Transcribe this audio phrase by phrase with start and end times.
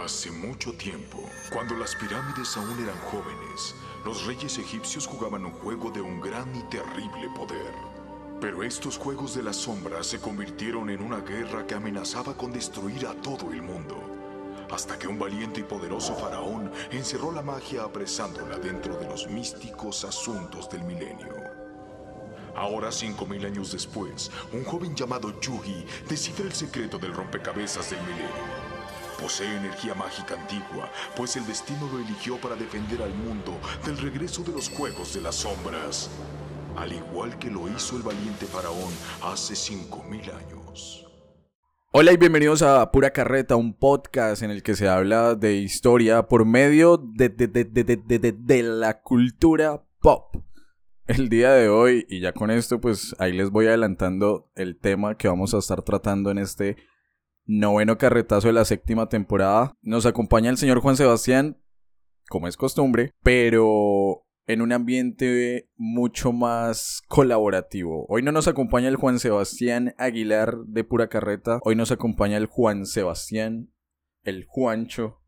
[0.00, 1.18] Hace mucho tiempo,
[1.52, 3.74] cuando las pirámides aún eran jóvenes,
[4.06, 7.72] los reyes egipcios jugaban un juego de un gran y terrible poder.
[8.40, 13.06] Pero estos juegos de las sombras se convirtieron en una guerra que amenazaba con destruir
[13.06, 13.94] a todo el mundo,
[14.72, 20.04] hasta que un valiente y poderoso faraón encerró la magia apresándola dentro de los místicos
[20.04, 21.34] asuntos del milenio.
[22.56, 28.00] Ahora, cinco mil años después, un joven llamado Yugi descifra el secreto del rompecabezas del
[28.00, 28.61] milenio.
[29.22, 34.42] Posee energía mágica antigua, pues el destino lo eligió para defender al mundo del regreso
[34.42, 36.10] de los Juegos de las Sombras,
[36.76, 41.06] al igual que lo hizo el valiente faraón hace 5.000 años.
[41.92, 46.26] Hola y bienvenidos a Pura Carreta, un podcast en el que se habla de historia
[46.26, 50.34] por medio de, de, de, de la cultura pop.
[51.06, 55.16] El día de hoy, y ya con esto, pues ahí les voy adelantando el tema
[55.16, 56.76] que vamos a estar tratando en este
[57.58, 59.74] noveno carretazo de la séptima temporada.
[59.82, 61.58] Nos acompaña el señor Juan Sebastián,
[62.28, 68.06] como es costumbre, pero en un ambiente mucho más colaborativo.
[68.08, 72.46] Hoy no nos acompaña el Juan Sebastián Aguilar de pura carreta, hoy nos acompaña el
[72.46, 73.70] Juan Sebastián,
[74.24, 75.18] el Juancho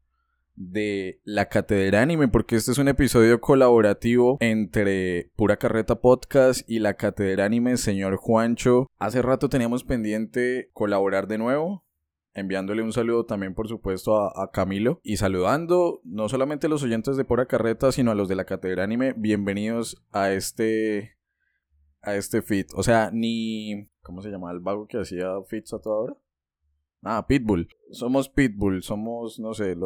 [0.57, 6.79] de la Cátedra Anime, porque este es un episodio colaborativo entre Pura Carreta Podcast y
[6.79, 8.89] la Cátedra Anime, señor Juancho.
[8.99, 11.84] Hace rato teníamos pendiente colaborar de nuevo,
[12.35, 17.17] enviándole un saludo también, por supuesto, a, Camilo y saludando no solamente a los oyentes
[17.17, 19.15] de Pura Carreta, sino a los de la Cátedra Anime.
[19.17, 21.17] Bienvenidos a este
[22.03, 22.69] a este fit.
[22.75, 26.17] O sea, ni ¿cómo se llama el vago que hacía fits a toda hora?
[27.03, 27.69] Ah, Pitbull.
[27.93, 29.77] Somos Pitbull, somos no sé,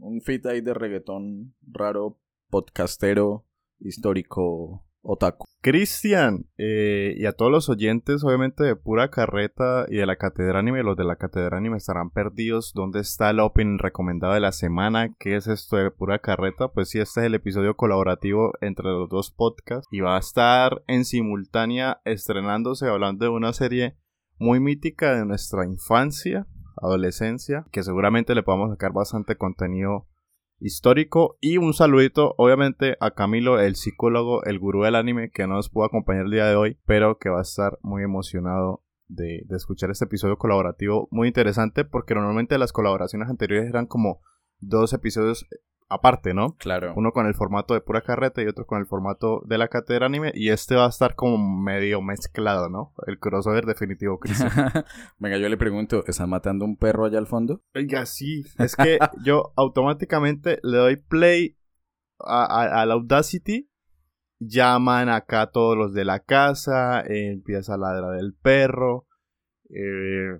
[0.00, 2.18] un fit ahí de reggaetón raro,
[2.50, 3.46] podcastero,
[3.78, 5.46] histórico, otaku.
[5.62, 10.56] Cristian, eh, y a todos los oyentes, obviamente, de pura carreta y de la Catedral
[10.56, 12.72] Anime, los de la Catedral Anime estarán perdidos.
[12.74, 15.14] ¿Dónde está el Open recomendado de la semana?
[15.18, 16.68] ¿Qué es esto de pura carreta?
[16.68, 20.82] Pues sí, este es el episodio colaborativo entre los dos podcasts y va a estar
[20.86, 23.96] en simultánea estrenándose hablando de una serie
[24.38, 30.08] muy mítica de nuestra infancia, adolescencia, que seguramente le podamos sacar bastante contenido
[30.64, 31.36] histórico.
[31.40, 35.68] Y un saludito, obviamente, a Camilo, el psicólogo, el gurú del anime, que no nos
[35.68, 39.56] pudo acompañar el día de hoy, pero que va a estar muy emocionado de, de
[39.56, 44.20] escuchar este episodio colaborativo muy interesante, porque normalmente las colaboraciones anteriores eran como
[44.58, 45.46] dos episodios
[45.88, 46.56] aparte, ¿no?
[46.58, 46.92] Claro.
[46.96, 50.06] Uno con el formato de pura carreta y otro con el formato de la cátedra
[50.06, 50.32] anime.
[50.34, 52.94] Y este va a estar como medio mezclado, ¿no?
[53.06, 54.50] El crossover definitivo, Cristian.
[55.18, 57.62] Venga, yo le pregunto, ¿están matando un perro allá al fondo?
[57.74, 58.44] Oiga, sí.
[58.58, 61.56] Es que yo automáticamente le doy play
[62.18, 63.70] a, la Audacity.
[64.40, 67.02] Llaman acá todos los de la casa.
[67.06, 69.06] empieza a ladrar el perro.
[69.70, 70.38] Eh,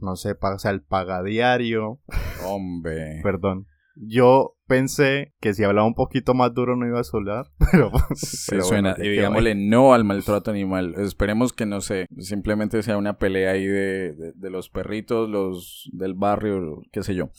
[0.00, 2.00] no sé, pasa el pagadiario.
[2.44, 3.20] Hombre.
[3.22, 3.66] Perdón.
[3.96, 7.90] Yo pensé que si hablaba un poquito más duro no iba a solar, pero...
[8.14, 10.94] Se suena, y digámosle no al maltrato animal.
[10.98, 16.14] Esperemos que no sé, simplemente sea una pelea ahí de, de, los perritos, los del
[16.14, 17.30] barrio, qué sé yo.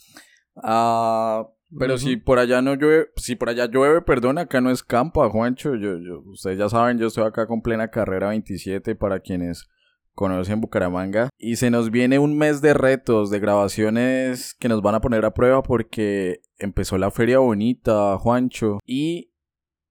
[0.56, 1.48] Ah...
[1.76, 5.28] Pero si por allá no llueve, si por allá llueve, perdón, acá no es campo,
[5.28, 5.74] Juancho.
[5.74, 9.68] Yo, yo, ustedes ya saben, yo estoy acá con plena carrera 27 para quienes
[10.14, 11.30] conocen Bucaramanga.
[11.38, 15.24] Y se nos viene un mes de retos, de grabaciones que nos van a poner
[15.24, 18.78] a prueba porque empezó la feria bonita, Juancho.
[18.86, 19.32] Y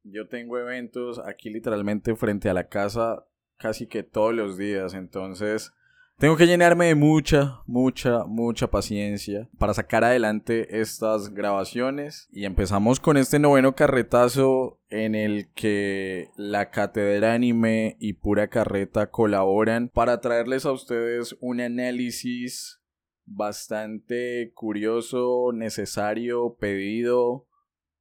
[0.04, 3.26] yo tengo eventos aquí literalmente frente a la casa
[3.58, 4.94] casi que todos los días.
[4.94, 5.74] Entonces
[6.18, 12.28] tengo que llenarme de mucha, mucha, mucha paciencia para sacar adelante estas grabaciones.
[12.32, 19.10] Y empezamos con este noveno carretazo en el que la Cátedra Anime y Pura Carreta
[19.10, 22.80] colaboran para traerles a ustedes un análisis
[23.26, 27.48] bastante curioso, necesario, pedido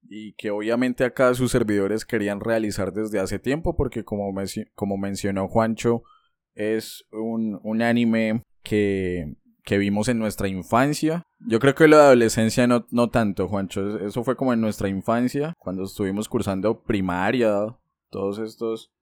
[0.03, 4.33] y que obviamente acá sus servidores querían realizar desde hace tiempo porque como,
[4.75, 6.03] como mencionó Juancho,
[6.55, 11.23] es un, un anime que, que, vimos en nuestra infancia.
[11.41, 13.99] Yo creo que la adolescencia no, no tanto, Juancho.
[13.99, 17.77] Eso fue como en nuestra infancia, cuando estuvimos cursando primaria,
[18.11, 18.93] todos estos,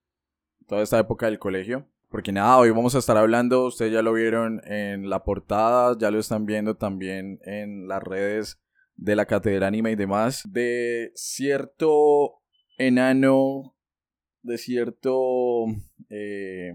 [0.66, 1.86] toda esta época del colegio.
[2.08, 6.10] Porque nada, hoy vamos a estar hablando, ustedes ya lo vieron en la portada, ya
[6.10, 8.60] lo están viendo también en las redes
[8.96, 12.40] de la Cátedra Anime y demás, de cierto
[12.78, 13.76] enano,
[14.42, 15.66] de cierto
[16.08, 16.72] eh,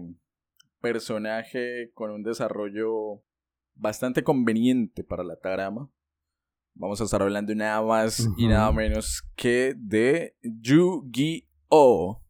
[0.92, 3.20] personaje con un desarrollo
[3.74, 5.90] bastante conveniente para la trama.
[6.74, 12.22] Vamos a estar hablando nada más y nada menos que de Yu-Gi-Oh!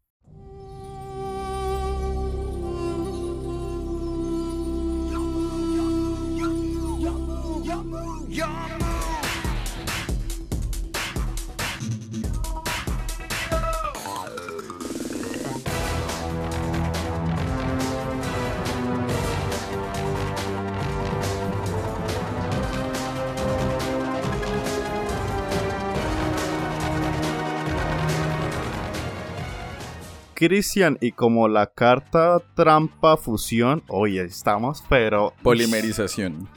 [30.46, 35.32] Cristian, y como la carta trampa fusión, hoy estamos, pero...
[35.42, 36.48] Polimerización.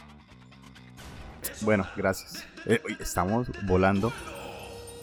[1.62, 2.46] Bueno, gracias.
[2.68, 4.14] Eh, estamos volando,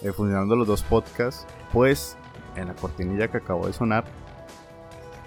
[0.04, 1.48] eh, funcionando los dos podcasts.
[1.72, 2.16] Pues,
[2.54, 4.04] en la cortinilla que acabó de sonar,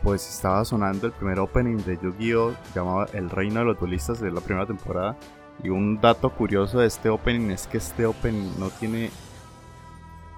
[0.04, 2.56] pues estaba sonando el primer opening de Yu-Gi-Oh!
[2.74, 5.18] llamado El Reino de los Duelistas de la primera temporada.
[5.62, 9.10] Y un dato curioso de este opening es que este opening no tiene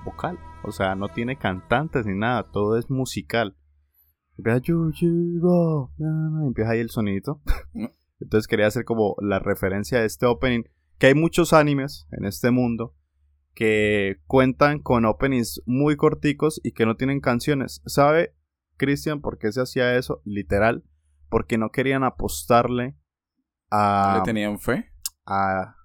[0.05, 0.39] vocal.
[0.63, 3.57] O sea, no tiene cantantes ni nada, todo es musical.
[4.37, 4.61] Empieza,
[6.45, 7.41] empieza ahí el sonidito.
[8.19, 10.63] Entonces quería hacer como la referencia de este opening.
[10.99, 12.95] Que hay muchos animes en este mundo
[13.53, 17.81] que cuentan con openings muy corticos y que no tienen canciones.
[17.85, 18.35] ¿Sabe,
[18.77, 20.21] Cristian, por qué se hacía eso?
[20.25, 20.83] Literal,
[21.29, 22.95] porque no querían apostarle
[23.69, 24.11] a...
[24.13, 24.91] ¿No le tenían fe?
[25.25, 25.75] A...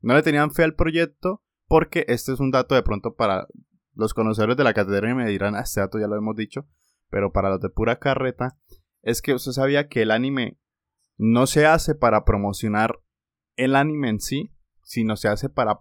[0.00, 3.46] No le tenían fe al proyecto porque este es un dato de pronto para
[3.98, 6.68] los conocedores de la catedral me dirán, este dato ya lo hemos dicho,
[7.10, 8.56] pero para los de pura carreta,
[9.02, 10.56] es que usted sabía que el anime
[11.16, 13.00] no se hace para promocionar
[13.56, 14.54] el anime en sí,
[14.84, 15.80] sino se hace para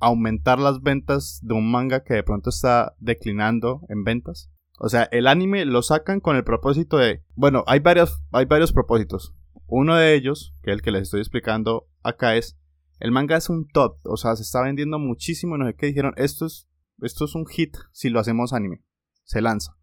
[0.00, 4.50] aumentar las ventas de un manga que de pronto está declinando en ventas.
[4.78, 8.72] O sea, el anime lo sacan con el propósito de, bueno, hay varios, hay varios
[8.72, 9.34] propósitos.
[9.66, 12.58] Uno de ellos, que es el que les estoy explicando acá, es
[13.00, 16.14] el manga es un top, o sea, se está vendiendo muchísimo, no sé qué dijeron,
[16.16, 16.68] esto es
[17.00, 18.82] esto es un hit si lo hacemos anime.
[19.24, 19.76] Se lanza.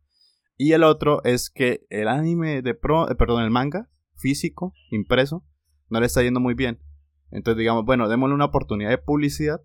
[0.57, 5.43] Y el otro es que el anime de pro, eh, perdón, el manga físico, impreso,
[5.89, 6.79] no le está yendo muy bien.
[7.31, 9.61] Entonces digamos, bueno, démosle una oportunidad de publicidad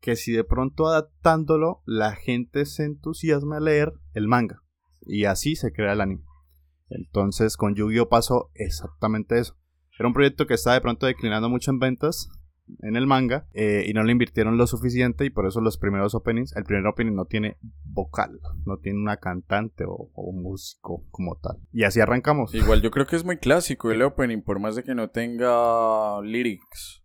[0.00, 4.62] que si de pronto adaptándolo la gente se entusiasma a leer el manga.
[5.00, 6.24] Y así se crea el anime.
[6.90, 9.56] Entonces con Yu-Gi-Oh pasó exactamente eso.
[9.98, 12.28] Era un proyecto que estaba de pronto declinando mucho en ventas
[12.80, 16.14] en el manga eh, y no le invirtieron lo suficiente y por eso los primeros
[16.14, 21.36] openings, el primer opening no tiene vocal, no tiene una cantante o, un músico como
[21.36, 21.58] tal.
[21.72, 22.54] Y así arrancamos.
[22.54, 26.20] Igual yo creo que es muy clásico el opening, por más de que no tenga
[26.22, 27.02] lyrics.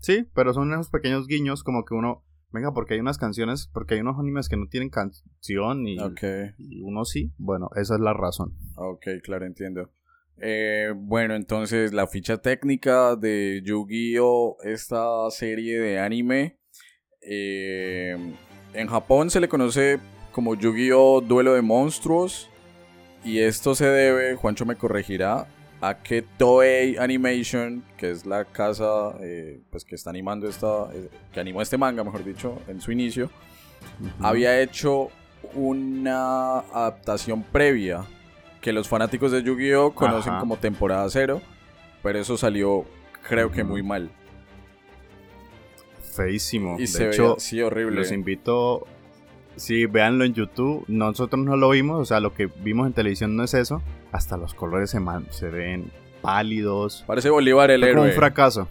[0.00, 3.94] sí, pero son esos pequeños guiños como que uno, venga, porque hay unas canciones, porque
[3.94, 5.96] hay unos animes que no tienen canción y,
[6.58, 8.54] y uno sí, bueno, esa es la razón.
[8.76, 9.90] Ok, claro, entiendo.
[10.38, 14.58] Eh, bueno, entonces la ficha técnica de Yu-Gi-Oh!
[14.62, 16.58] Esta serie de anime.
[17.22, 18.16] Eh,
[18.74, 19.98] en Japón se le conoce
[20.32, 21.22] como Yu-Gi-Oh!
[21.22, 22.50] Duelo de Monstruos.
[23.24, 25.48] Y esto se debe, Juancho me corregirá,
[25.80, 30.88] a que Toei Animation, que es la casa eh, pues que está animando esta,
[31.32, 33.30] que animó este manga, mejor dicho, en su inicio,
[34.20, 35.08] había hecho
[35.54, 38.04] una adaptación previa
[38.66, 41.40] que los fanáticos de Yu-Gi-Oh conocen como temporada cero,
[42.02, 42.84] pero eso salió
[43.28, 44.10] creo que muy mal.
[46.16, 46.74] Feísimo.
[46.76, 48.00] Y de hecho, sí, horrible.
[48.00, 48.84] Los invito,
[49.54, 50.84] sí, véanlo en YouTube.
[50.88, 53.82] Nosotros no lo vimos, o sea, lo que vimos en televisión no es eso.
[54.10, 54.98] Hasta los colores se,
[55.30, 57.04] se ven pálidos.
[57.06, 58.08] Parece Bolívar el héroe.
[58.08, 58.66] un fracaso.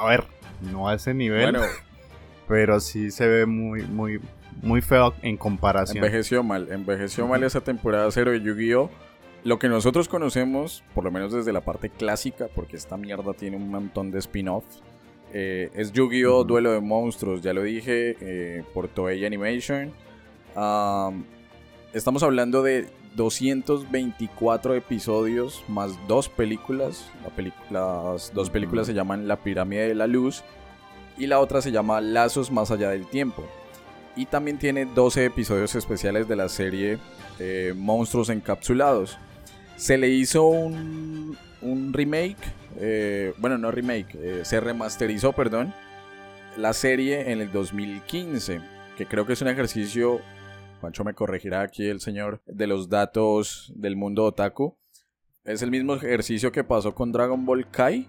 [0.00, 0.24] A ver,
[0.62, 1.52] no a ese nivel.
[1.52, 1.60] Bueno.
[2.48, 4.18] Pero sí se ve muy, muy,
[4.62, 5.98] muy feo en comparación.
[5.98, 8.90] Envejeció mal, envejeció mal esa temporada cero de Yu-Gi-Oh!
[9.44, 13.56] Lo que nosotros conocemos, por lo menos desde la parte clásica, porque esta mierda tiene
[13.56, 14.82] un montón de spin-offs,
[15.32, 16.44] eh, es Yu-Gi-Oh!
[16.44, 19.92] Duelo de Monstruos, ya lo dije, eh, por Toei Animation.
[21.92, 27.10] estamos hablando de 224 episodios más dos películas.
[27.70, 30.44] las dos películas se llaman La Pirámide de la Luz
[31.18, 33.44] y la otra se llama Lazos más allá del tiempo.
[34.16, 36.98] Y también tiene 12 episodios especiales de la serie
[37.38, 39.18] eh, Monstruos Encapsulados.
[39.76, 41.36] Se le hizo un,
[41.92, 42.38] remake,
[42.78, 45.74] eh, bueno, no remake, eh, se remasterizó, perdón,
[46.56, 48.62] la serie en el 2015,
[48.96, 50.20] que creo que es un ejercicio,
[50.80, 54.78] Juancho me corregirá aquí el señor, de los datos del mundo otaku.
[55.44, 58.08] Es el mismo ejercicio que pasó con Dragon Ball Kai,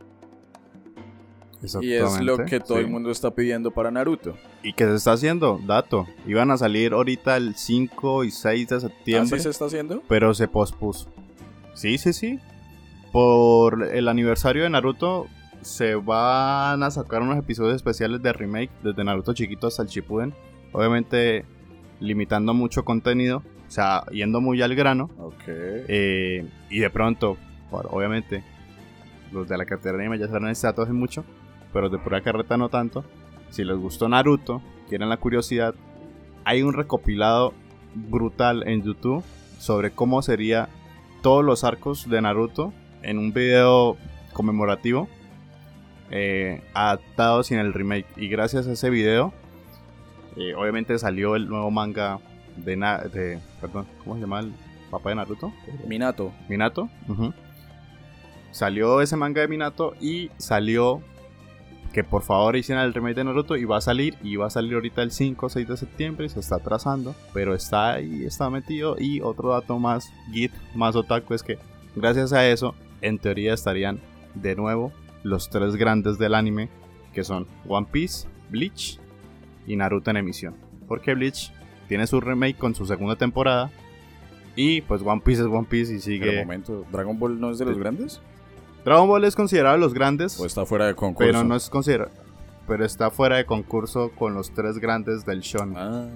[1.82, 4.36] y es lo que todo el mundo está pidiendo para Naruto.
[4.64, 5.60] ¿Y qué se está haciendo?
[5.66, 6.08] Dato.
[6.26, 9.36] Iban a salir ahorita el 5 y 6 de septiembre.
[9.36, 10.04] ¿Así se está haciendo?
[10.08, 11.08] Pero se pospuso.
[11.74, 12.40] Sí, sí, sí.
[13.12, 15.28] Por el aniversario de Naruto
[15.62, 20.34] se van a sacar unos episodios especiales de remake desde Naruto chiquito hasta el Shippuden.
[20.72, 21.46] Obviamente
[22.00, 23.42] limitando mucho contenido.
[23.68, 25.10] O sea, yendo muy al grano.
[25.18, 25.44] Ok.
[25.48, 27.38] Eh, y de pronto,
[27.72, 28.44] obviamente,
[29.32, 31.26] los de la catedral ya saben este dato hace mucho
[31.77, 33.05] pero de pura carreta no tanto.
[33.51, 35.75] Si les gustó Naruto, quieren la curiosidad,
[36.43, 37.53] hay un recopilado
[37.93, 39.24] brutal en YouTube
[39.60, 40.69] sobre cómo sería
[41.22, 43.96] todos los arcos de Naruto en un video
[44.34, 45.07] conmemorativo
[46.10, 48.07] eh, adaptados en el remake.
[48.15, 49.31] Y gracias a ese video,
[50.36, 52.17] eh, obviamente salió el nuevo manga
[52.55, 54.51] de, de perdón, ¿cómo se llama el
[54.89, 55.53] papá de Naruto?
[55.88, 56.31] Minato.
[56.50, 56.89] Minato.
[58.50, 61.03] Salió ese manga de Minato y salió
[61.98, 64.51] que por favor hicieran el remake de Naruto y va a salir y va a
[64.51, 68.51] salir ahorita el 5 o 6 de septiembre se está atrasando, pero está ahí, está
[68.51, 71.58] metido y otro dato más git, más otaku es que
[71.96, 74.00] gracias a eso en teoría estarían
[74.36, 74.92] de nuevo
[75.24, 76.70] los tres grandes del anime
[77.13, 79.00] que son One Piece, Bleach
[79.66, 80.54] y Naruto en emisión.
[80.88, 81.51] Porque Bleach
[81.88, 83.72] tiene su remake con su segunda temporada
[84.56, 86.42] y pues One Piece es One Piece y sigue...
[86.42, 88.22] momento, ¿Dragon Ball no es de los grandes?
[88.84, 90.39] Dragon Ball es considerado los grandes.
[90.39, 91.31] O está fuera de concurso.
[91.31, 92.12] Pero no es considerado.
[92.67, 95.77] Pero está fuera de concurso con los tres grandes del shonen.
[95.77, 96.07] Ah,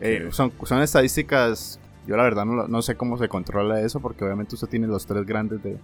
[0.00, 1.78] eh, son, son estadísticas.
[2.06, 5.06] Yo la verdad no, no, sé cómo se controla eso, porque obviamente usted tiene los
[5.06, 5.78] tres grandes de,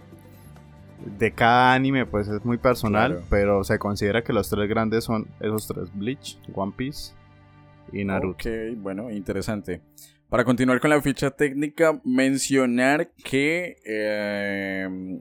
[1.17, 5.27] de cada anime, pues es muy personal, pero se considera que los tres grandes son
[5.39, 7.13] esos tres: Bleach, One Piece
[7.93, 8.49] y Naruto.
[8.49, 9.81] Ok, bueno, interesante.
[10.29, 15.19] Para continuar con la ficha técnica, mencionar que eh,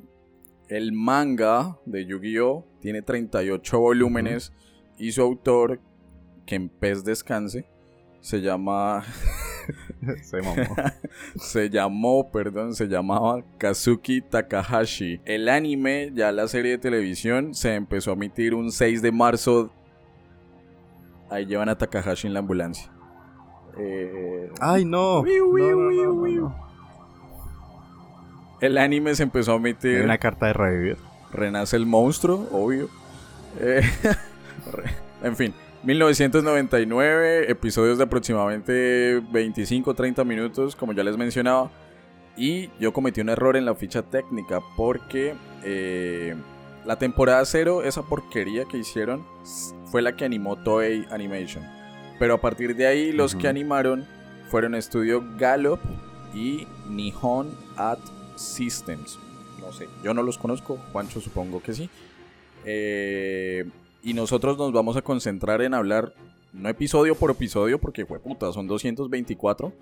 [0.69, 2.65] el manga de Yu-Gi-Oh!
[2.81, 4.53] tiene 38 volúmenes
[4.99, 5.81] y su autor,
[6.47, 7.67] que en pez descanse,
[8.21, 9.05] se llama...
[10.23, 10.55] se llamó.
[11.37, 15.21] se llamó, perdón, se llamaba Kazuki Takahashi.
[15.25, 19.71] El anime, ya la serie de televisión, se empezó a emitir un 6 de marzo.
[21.31, 22.91] Ahí llevan a Takahashi en la ambulancia.
[23.79, 24.51] Eh...
[24.61, 25.23] Ay, no.
[28.61, 30.03] El anime se empezó a emitir.
[30.03, 30.97] Una carta de revivir.
[31.33, 32.89] Renace el monstruo, obvio.
[33.61, 33.83] Eh,
[35.23, 41.71] en fin, 1999, episodios de aproximadamente 25-30 minutos, como ya les mencionaba.
[42.37, 45.35] Y yo cometí un error en la ficha técnica porque
[45.65, 46.37] eh,
[46.85, 49.25] la temporada 0, esa porquería que hicieron,
[49.87, 51.65] fue la que animó Toei Animation.
[52.19, 54.07] Pero a partir de ahí, los que animaron
[54.51, 55.81] fueron Estudio Gallop
[56.35, 57.99] y Nihon at
[58.39, 59.19] Systems.
[59.61, 61.91] No sé, yo no los conozco, Juancho supongo que sí.
[62.65, 63.69] Eh,
[64.03, 66.15] y nosotros nos vamos a concentrar en hablar,
[66.53, 69.73] no episodio por episodio, porque puta, son 224,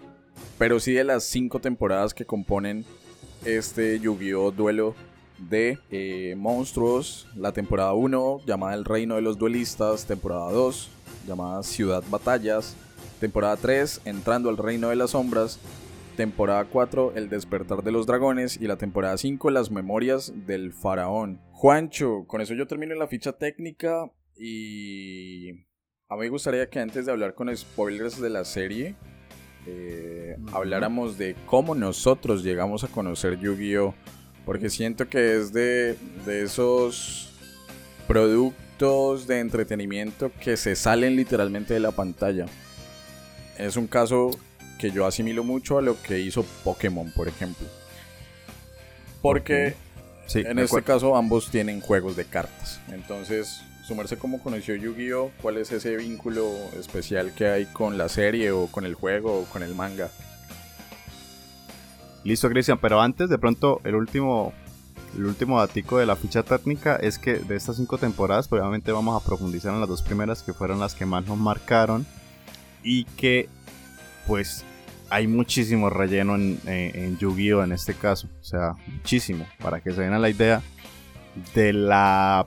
[0.59, 2.85] pero sí de las 5 temporadas que componen
[3.45, 4.51] este Yu-Gi-Oh!
[4.51, 4.95] Duelo
[5.39, 7.27] de eh, monstruos.
[7.37, 10.07] La temporada 1, llamada El Reino de los Duelistas.
[10.07, 10.89] Temporada 2,
[11.27, 12.77] llamada Ciudad Batallas.
[13.21, 15.59] Temporada 3, Entrando al Reino de las Sombras
[16.16, 21.40] temporada 4 El despertar de los dragones y la temporada 5 Las memorias del faraón.
[21.52, 25.50] Juancho, con eso yo termino la ficha técnica y
[26.08, 28.94] a mí me gustaría que antes de hablar con spoilers de la serie,
[29.66, 33.94] eh, habláramos de cómo nosotros llegamos a conocer Yu-Gi-Oh!
[34.44, 37.32] Porque siento que es de, de esos
[38.06, 42.46] productos de entretenimiento que se salen literalmente de la pantalla.
[43.58, 44.30] Es un caso
[44.78, 47.66] que yo asimilo mucho a lo que hizo Pokémon, por ejemplo.
[49.23, 49.75] Porque
[50.35, 52.80] en este caso ambos tienen juegos de cartas.
[52.92, 58.50] Entonces, sumarse como conoció Yu-Gi-Oh, ¿cuál es ese vínculo especial que hay con la serie
[58.50, 60.11] o con el juego o con el manga?
[62.25, 64.52] Listo, Cristian, pero antes de pronto el último
[65.16, 69.21] el último datico de la ficha técnica es que de estas cinco temporadas, obviamente vamos
[69.21, 72.04] a profundizar en las dos primeras que fueron las que más nos marcaron
[72.83, 73.49] y que
[74.26, 74.64] pues
[75.11, 77.63] hay muchísimo relleno en, Yu-Gi-Oh!
[77.63, 78.29] en este caso.
[78.41, 79.47] O sea, muchísimo.
[79.61, 80.63] Para que se den la idea.
[81.55, 82.47] De la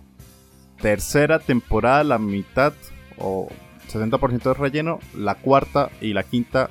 [0.82, 2.74] tercera temporada, la mitad
[3.18, 3.50] o
[3.92, 5.00] 60% de relleno.
[5.16, 6.70] La cuarta y la quinta.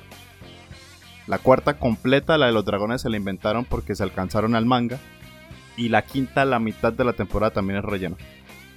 [1.27, 4.99] La cuarta completa, la de los dragones, se la inventaron porque se alcanzaron al manga.
[5.77, 8.17] Y la quinta, la mitad de la temporada también es relleno.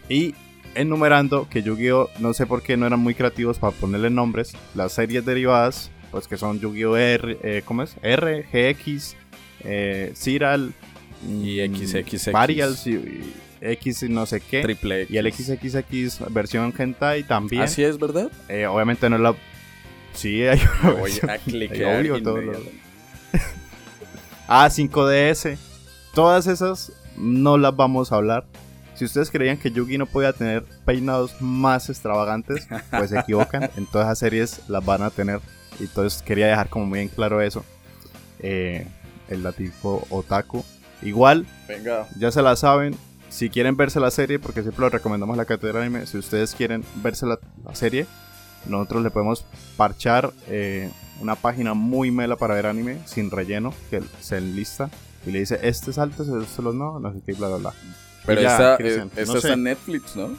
[0.09, 0.35] Y
[0.75, 2.11] enumerando que Yu-Gi-Oh!
[2.21, 4.53] no sé por qué no eran muy creativos para ponerle nombres.
[4.75, 6.97] Las series derivadas pues que son Yu-Gi-Oh!
[6.97, 7.97] R, eh, ¿cómo es?
[8.03, 9.17] R, GX,
[9.65, 10.73] eh, Ciral
[11.27, 12.31] y XXX.
[12.31, 14.63] Varials y, X no sé qué.
[14.63, 17.63] Triple Y el XXX versión Hentai también.
[17.63, 18.31] Así es, ¿verdad?
[18.49, 19.35] Eh, obviamente no es la...
[20.13, 22.05] Sí, hay una Voy a clicar
[24.49, 25.57] Ah, 5DS.
[26.13, 28.45] Todas esas no las vamos a hablar.
[28.95, 33.71] Si ustedes creían que Yugi no podía tener peinados más extravagantes, pues se equivocan.
[33.77, 35.41] en todas esas series las van a tener.
[35.83, 37.65] Y entonces quería dejar como muy en claro eso.
[38.39, 38.87] Eh,
[39.29, 40.65] el latigo otaku.
[41.03, 42.07] Igual, Venga.
[42.17, 42.95] ya se la saben.
[43.31, 46.85] si quieren verse la serie, porque siempre lo recomendamos la cátedra anime, si ustedes quieren
[46.97, 47.39] verse la,
[47.73, 48.07] serie,
[48.67, 49.45] nosotros le podemos
[49.77, 54.91] parchar eh, una página muy mela para ver anime, sin relleno, que se enlista
[55.27, 57.75] y le dice, este salto, este los no, no sé qué, bla, bla, bla.
[58.27, 60.37] Pero esta, eh, está en Netflix, ¿no?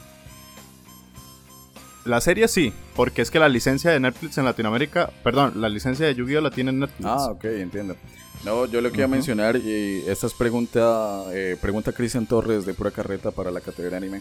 [2.04, 6.06] La serie sí, porque es que la licencia de Netflix en Latinoamérica, perdón, la licencia
[6.06, 7.06] de Yu-Gi-Oh la tiene Netflix.
[7.08, 7.96] Ah, ok, entiendo.
[8.44, 12.66] No, yo lo que iba a mencionar, y esta es pregunta, eh, pregunta Cristian Torres
[12.66, 14.20] de pura carreta para la categoría anime.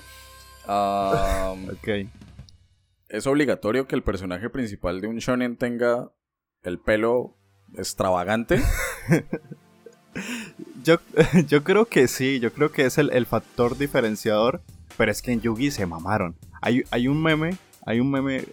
[0.65, 2.07] ok.
[3.09, 6.11] ¿Es obligatorio que el personaje principal de un shonen tenga
[6.63, 7.35] el pelo
[7.75, 8.61] extravagante?
[10.83, 10.97] yo,
[11.47, 14.61] yo creo que sí, yo creo que es el, factor diferenciador,
[14.97, 16.35] pero es que en Yugi se mamaron.
[16.61, 18.45] Hay, hay un meme, hay un meme,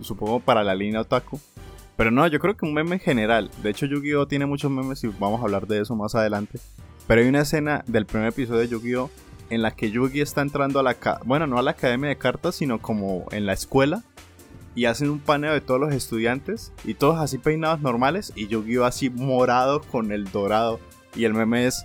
[0.00, 1.40] supongo para la línea otaku,
[1.96, 3.50] pero no, yo creo que un meme en general.
[3.62, 4.26] De hecho, Yu-Gi-Oh!
[4.26, 6.58] tiene muchos memes y vamos a hablar de eso más adelante.
[7.06, 9.10] Pero hay una escena del primer episodio de Yu-Gi-Oh!
[9.50, 10.96] en la que Yugi está entrando a la...
[11.24, 14.02] Bueno, no a la academia de cartas, sino como en la escuela.
[14.74, 16.72] Y hacen un paneo de todos los estudiantes.
[16.82, 18.32] Y todos así peinados normales.
[18.34, 18.84] Y Yu-Gi-Oh!
[18.84, 20.80] así morado con el dorado.
[21.14, 21.84] Y el meme es...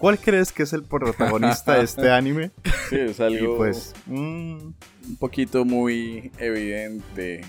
[0.00, 2.50] ¿Cuál crees que es el protagonista de este anime?
[2.90, 3.54] Sí, es algo...
[3.54, 3.94] Y pues...
[4.06, 4.70] Mm,
[5.06, 7.42] un poquito muy evidente.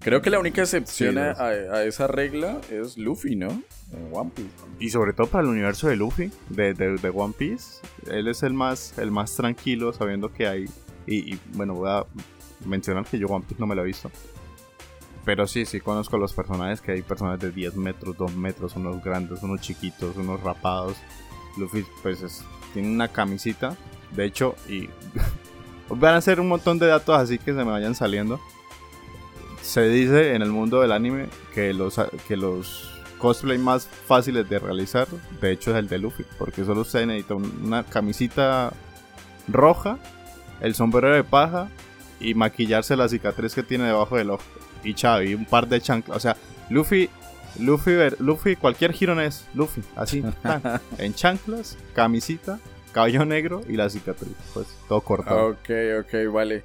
[0.00, 3.48] Creo que la única excepción a, esa regla es Luffy, ¿no?
[3.48, 4.50] En One Piece.
[4.78, 7.80] Y sobre todo para el universo de Luffy, de, de, One Piece.
[8.08, 10.66] Él es el más, el más tranquilo, sabiendo que hay.
[11.08, 12.04] Y, bueno, voy a
[12.64, 14.10] mencionar que yo One Piece no me lo he visto.
[15.24, 19.02] Pero sí, sí conozco los personajes, que hay personajes de 10 metros, 2 metros, unos
[19.02, 20.96] grandes, unos chiquitos, unos rapados.
[21.56, 23.76] Luffy, pues, tiene una camisita.
[24.14, 24.88] De hecho, y
[25.88, 28.40] van a ser un montón de datos así que se me vayan saliendo
[29.66, 32.88] se dice en el mundo del anime que los, que los
[33.18, 35.08] cosplay más fáciles de realizar,
[35.40, 38.72] de hecho es el de Luffy, porque solo se necesita una camisita
[39.48, 39.98] roja,
[40.60, 41.68] el sombrero de paja
[42.20, 44.44] y maquillarse la cicatriz que tiene debajo del ojo.
[44.84, 46.16] Y un par de chanclas.
[46.16, 46.36] O sea,
[46.70, 47.10] Luffy,
[47.58, 50.22] Luffy, Luffy, cualquier giro es Luffy, así,
[50.98, 52.60] en chanclas, camisita,
[52.96, 55.48] cabello negro y la cicatriz, pues todo cortado.
[55.48, 56.64] Ok, ok, vale.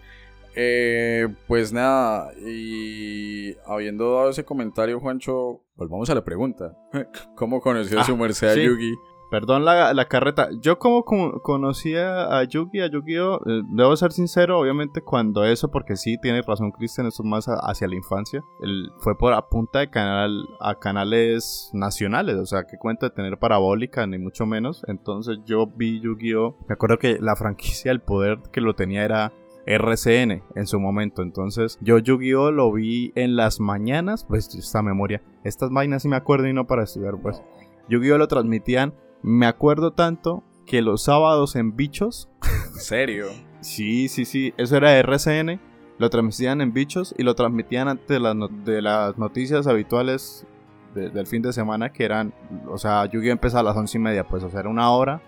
[0.56, 6.78] Eh, pues nada, y habiendo dado ese comentario, Juancho, volvamos a la pregunta.
[7.36, 8.94] ¿Cómo conoció a su ah, merced a Yugi?
[9.32, 10.50] Perdón la, la, carreta.
[10.60, 15.96] Yo como, conocía a Yugi, a Yu-Gi-Oh, eh, debo ser sincero, obviamente cuando eso, porque
[15.96, 18.44] sí, tiene razón Cristian, eso es más hacia la infancia.
[18.60, 23.16] Él fue por a punta de canal a canales nacionales, o sea, que cuenta de
[23.16, 24.84] tener parabólica, ni mucho menos.
[24.90, 29.32] Entonces yo vi Yu-Gi-Oh, me acuerdo que la franquicia, el poder que lo tenía era
[29.66, 31.22] RCN en su momento.
[31.22, 36.18] Entonces, yo Yu-Gi-Oh lo vi en las mañanas, pues esta memoria, estas vainas sí me
[36.18, 37.42] acuerdo y no para estudiar, pues.
[37.90, 42.30] Yu-Gi-Oh lo transmitían, me acuerdo tanto que los sábados en Bichos.
[42.74, 43.28] ¿En serio?
[43.62, 45.60] sí, sí, sí, eso era RCN.
[45.98, 50.48] Lo transmitían en Bichos y lo transmitían antes de, de las noticias habituales
[50.96, 52.34] del fin de semana que eran,
[52.68, 55.22] o sea, Yu-Gi-Oh empezaba a las once y media, pues, o sea, era una hora,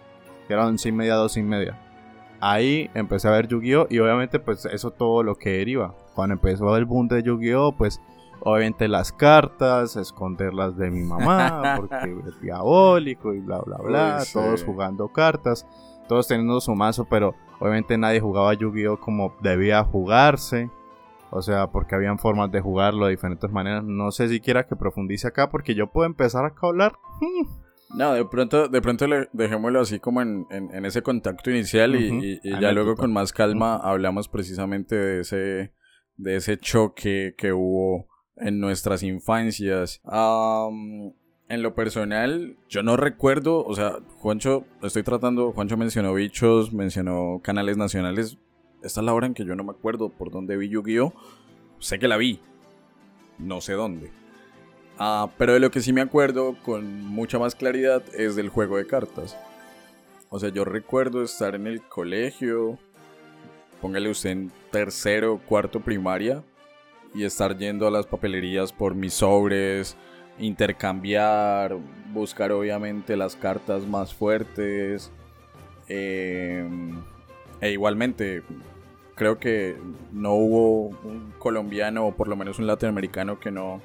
[0.45, 1.79] que era once y media, doce y media
[2.45, 3.88] ahí empecé a ver Yu-Gi-Oh!
[3.89, 5.95] y obviamente pues eso todo lo que deriva.
[6.13, 7.71] Cuando empezó el boom de Yu-Gi-Oh!
[7.77, 8.01] pues
[8.45, 14.63] obviamente las cartas, esconderlas de mi mamá porque es diabólico y bla bla bla, todos
[14.63, 15.65] jugando cartas,
[16.08, 18.99] todos teniendo su mazo, pero obviamente nadie jugaba Yu-Gi-Oh!
[18.99, 20.69] como debía jugarse.
[21.36, 23.84] O sea, porque habían formas de jugarlo de diferentes maneras.
[23.84, 26.93] No sé si quiera que profundice acá porque yo puedo empezar acá a hablar.
[27.19, 30.45] Hmm, no, de pronto, de pronto le, dejémoslo así como en,
[30.86, 35.73] ese contacto inicial y, ya luego con más calma hablamos precisamente de ese,
[36.17, 40.01] de ese choque que hubo en nuestras infancias.
[41.49, 47.41] en lo personal, yo no recuerdo, o sea, Juancho, estoy tratando, Juancho mencionó bichos, mencionó
[47.43, 48.37] canales nacionales.
[48.81, 51.13] Esta es la hora en que yo no me acuerdo por dónde vi Yu-Gi-Oh!
[51.79, 52.39] Sé que la vi,
[53.37, 54.11] no sé dónde.
[54.97, 58.77] Ah, pero de lo que sí me acuerdo con mucha más claridad es del juego
[58.77, 59.37] de cartas.
[60.29, 62.77] O sea, yo recuerdo estar en el colegio,
[63.81, 66.43] póngale usted en tercero, cuarto primaria,
[67.13, 69.95] y estar yendo a las papelerías por mis sobres,
[70.39, 71.78] intercambiar,
[72.13, 75.12] buscar obviamente las cartas más fuertes.
[75.88, 77.02] Em,
[77.62, 78.43] e igualmente,
[79.15, 79.78] creo que
[80.12, 83.82] no hubo un colombiano o por lo menos un latinoamericano que no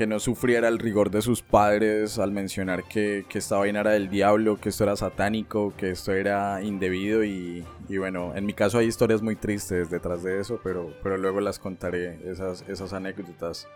[0.00, 3.90] que no sufriera el rigor de sus padres al mencionar que, que esta vaina era
[3.90, 7.66] del diablo, que esto era satánico, que esto era indebido y,
[7.98, 11.58] bueno, en mi caso hay historias muy tristes detrás de eso, pero, pero luego las
[11.58, 13.68] contaré, esas, esas anécdotas.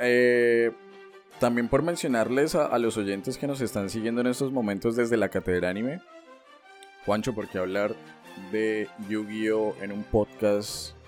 [0.00, 0.72] Eh,
[1.38, 5.28] también por mencionarles a, los oyentes que nos están siguiendo en estos momentos desde la
[5.28, 6.00] Cátedra Anime,
[7.06, 7.94] Juancho, ¿por qué hablar
[8.50, 10.99] de Yu-Gi-Oh en un podcast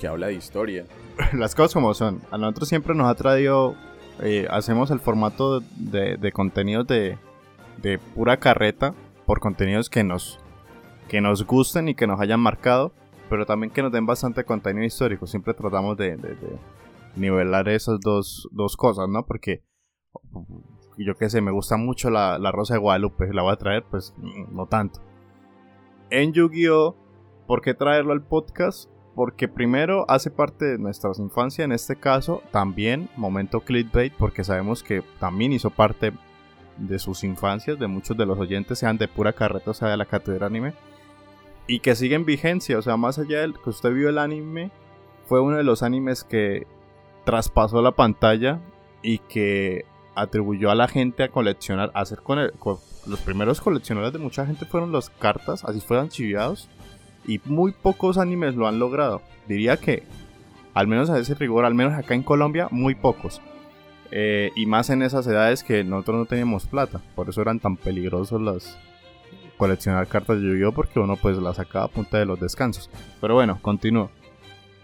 [0.00, 0.86] que habla de historia?
[1.32, 2.20] Las cosas como son.
[2.30, 3.76] A nosotros siempre nos ha traído,
[4.22, 7.18] eh, hacemos el formato de, contenidos de,
[8.14, 8.94] pura carreta
[9.26, 10.40] por contenidos que nos,
[11.08, 12.92] que nos gusten y que nos hayan marcado,
[13.28, 15.26] pero también que nos den bastante contenido histórico.
[15.26, 16.18] Siempre tratamos de
[17.14, 19.26] nivelar esas dos, dos, cosas, ¿no?
[19.26, 19.62] Porque
[20.96, 23.84] yo qué sé, me gusta mucho la, la, Rosa de Guadalupe, la voy a traer,
[23.90, 24.14] pues
[24.50, 25.00] no tanto.
[26.10, 26.96] En Yu-Gi-Oh!
[27.46, 28.88] ¿Por qué traerlo al podcast?
[29.20, 34.82] Porque primero hace parte de nuestra infancia, en este caso, también momento clickbait, porque sabemos
[34.82, 36.14] que también hizo parte
[36.78, 39.98] de sus infancias, de muchos de los oyentes, sean de pura carreta, o sea, de
[39.98, 40.72] la cátedra anime,
[41.66, 44.70] y que siguen vigencia, o sea, más allá del que usted vio el anime,
[45.26, 46.66] fue uno de los animes que
[47.26, 48.58] traspasó la pantalla
[49.02, 52.54] y que atribuyó a la gente a coleccionar, a hacer con, el,
[53.06, 56.70] los primeros coleccionadores de mucha gente fueron los cartas, así fueron chiviados,
[57.26, 59.22] y muy pocos animes lo han logrado.
[59.46, 60.04] Diría que,
[60.74, 63.40] al menos a ese rigor, al menos acá en Colombia, muy pocos.
[64.10, 67.00] Eh, y más en esas edades que nosotros no teníamos plata.
[67.14, 68.78] Por eso eran tan peligrosos las
[69.56, 70.72] coleccionar cartas de Yu-Gi-Oh!
[70.72, 72.90] Porque uno pues las sacaba a punta de los descansos.
[73.20, 74.10] Pero bueno, continúo.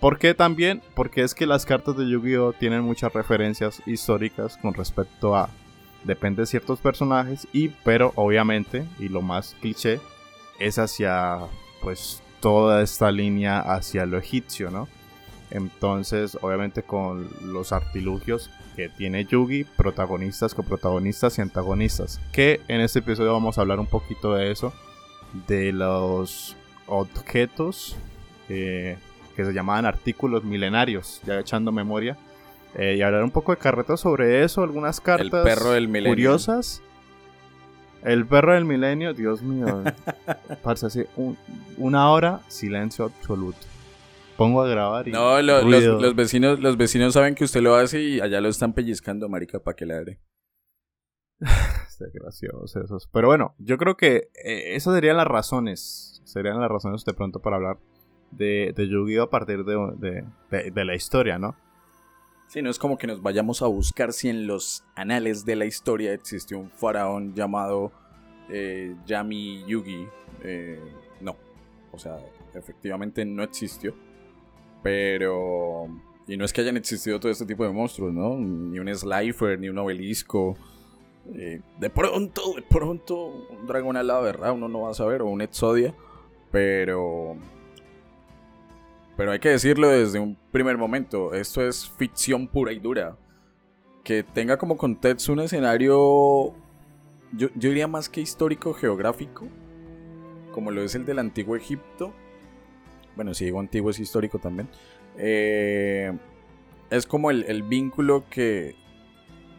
[0.01, 0.83] ¿Por qué también?
[0.95, 2.53] Porque es que las cartas de Yu-Gi-Oh!
[2.53, 5.49] tienen muchas referencias históricas con respecto a.
[6.05, 7.49] Depende de ciertos personajes.
[7.53, 9.99] Y, pero obviamente, y lo más cliché,
[10.61, 11.39] es hacia
[11.83, 14.89] pues toda esta línea hacia lo egipcio, ¿no?
[15.51, 22.21] Entonces, obviamente con los artilugios que tiene Yugi, protagonistas, coprotagonistas y antagonistas.
[22.33, 24.73] Que en este episodio vamos a hablar un poquito de eso,
[25.47, 27.97] de los objetos
[28.49, 28.99] eh,
[29.35, 32.17] que se llamaban artículos milenarios, ya echando memoria.
[32.75, 36.11] Eh, y hablar un poco de carretas sobre eso, algunas cartas El perro del milenio.
[36.11, 36.83] curiosas.
[38.07, 39.83] El perro del milenio, Dios mío.
[40.63, 41.37] Parce, así un,
[41.77, 43.59] una hora, silencio absoluto
[44.37, 45.13] pongo a grabar y.
[45.13, 48.49] No, lo, los, los, vecinos, los vecinos saben que usted lo hace y allá lo
[48.49, 50.21] están pellizcando, marica, para que le abre.
[51.41, 53.09] Está gracioso esos.
[53.13, 56.21] Pero bueno, yo creo que eh, esas serían las razones.
[56.25, 57.79] Serían las razones de pronto para hablar
[58.31, 59.25] de, de Yu-Gi-Oh!
[59.25, 61.57] a partir de, de, de, la historia, ¿no?
[62.49, 65.65] Sí, no es como que nos vayamos a buscar si en los anales de la
[65.65, 67.93] historia existió un faraón llamado
[68.49, 70.07] eh, Yami Yugi.
[70.43, 70.81] Eh,
[71.21, 71.37] no,
[71.93, 72.19] o sea,
[72.55, 73.95] efectivamente no existió.
[74.83, 75.89] Pero...
[76.29, 78.37] Y no es que hayan existido todo este tipo de monstruos, ¿no?
[78.37, 80.57] Ni un Slifer, ni un obelisco.
[81.35, 84.53] Eh, de pronto, de pronto, un dragón alado, ¿verdad?
[84.53, 85.95] Uno no va a saber, o un Exodia.
[86.51, 87.37] Pero...
[89.17, 91.35] Pero hay que decirlo desde un primer momento.
[91.35, 93.17] Esto es ficción pura y dura.
[94.05, 96.55] Que tenga como contexto un escenario...
[97.33, 99.49] Yo, yo diría más que histórico geográfico.
[100.53, 102.13] Como lo es el del antiguo Egipto
[103.17, 104.69] bueno, si digo antiguo es histórico también,
[105.17, 106.13] eh,
[106.91, 108.77] es como el, vínculo que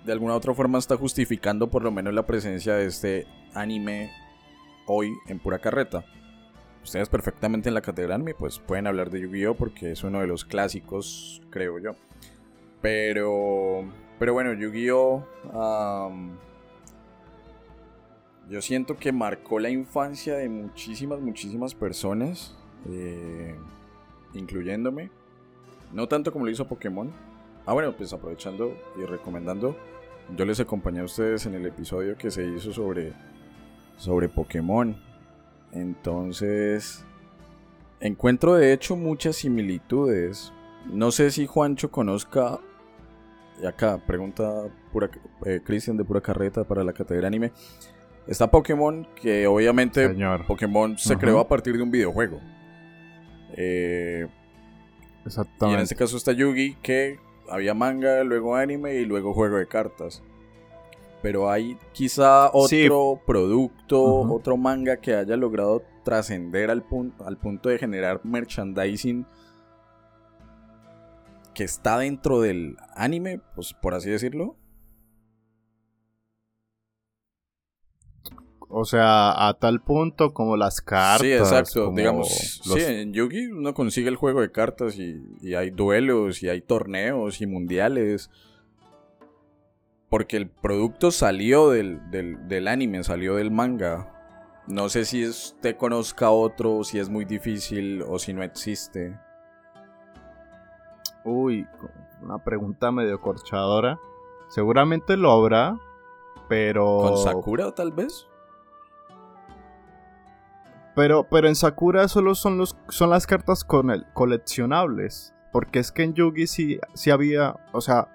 [0.06, 4.12] de alguna u otra forma está justificando por lo menos la presencia de este anime
[4.86, 6.06] hoy en pura carreta.
[6.88, 10.46] Ustedes perfectamente en la catedral pues pueden hablar de Yu-Gi-Oh porque es uno de los
[10.46, 11.98] clásicos, creo yo.
[12.82, 13.84] Pero,
[14.18, 15.22] pero bueno, Yu-Gi-Oh
[18.50, 22.56] yo siento que marcó la infancia de muchísimas, muchísimas personas.
[22.90, 23.54] Eh,
[24.34, 25.12] incluyéndome.
[25.92, 27.12] No tanto como lo hizo Pokémon.
[27.66, 29.76] Ah, bueno, pues aprovechando y recomendando,
[30.38, 33.12] yo les acompañé a ustedes en el episodio que se hizo sobre,
[33.98, 35.07] sobre Pokémon.
[35.72, 37.06] Entonces,
[38.00, 40.54] encuentro de hecho muchas similitudes.
[40.86, 42.60] No sé si Juancho conozca,
[43.62, 45.10] y acá pregunta pura,
[45.46, 47.52] eh, Cristian de pura carreta para la cátedra anime.
[48.28, 50.10] Está Pokémon, que obviamente
[50.48, 52.40] Pokémon se creó a partir de un videojuego.
[53.54, 54.28] Eh,
[55.26, 55.72] Exactamente.
[55.72, 59.68] Y en este caso está Yugi, que había manga, luego anime y luego juego de
[59.68, 60.24] cartas.
[61.22, 66.86] Pero hay quizá otro producto, otro manga que haya logrado trascender al,
[67.26, 69.26] al punto de generar merchandising
[71.58, 74.56] que está dentro del anime, pues por así decirlo.
[78.70, 81.22] O sea, a tal punto como las cartas.
[81.22, 81.92] Sí, exacto.
[81.96, 86.62] Digamos, sí, en Yugi uno consigue el juego de cartas y, hay duelos y hay
[86.62, 88.30] torneos y mundiales.
[90.10, 94.14] Porque el producto salió del, del, anime, salió del manga.
[94.68, 99.20] No sé si usted conozca otro, si es muy difícil o si no existe.
[101.26, 101.68] Uy,
[102.22, 104.00] una pregunta medio corchadora.
[104.48, 105.78] Seguramente lo habrá,
[106.48, 107.00] pero...
[107.00, 108.28] ¿Con Sakura tal vez?
[110.96, 115.36] Pero, pero en Sakura solo son, los, son las cartas con el, coleccionables.
[115.52, 117.56] Porque es que en Yugi sí, sí había.
[117.72, 118.08] O sea,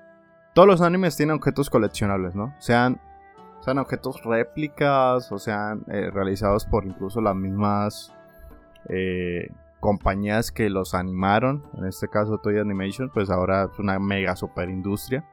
[0.55, 2.55] todos los animes tienen objetos coleccionables, ¿no?
[2.59, 3.01] Sean,
[3.61, 8.13] sean objetos réplicas o sean eh, realizados por incluso las mismas
[8.89, 11.63] eh, compañías que los animaron.
[11.79, 15.25] En este caso, Toy Animation, pues ahora es una mega super industria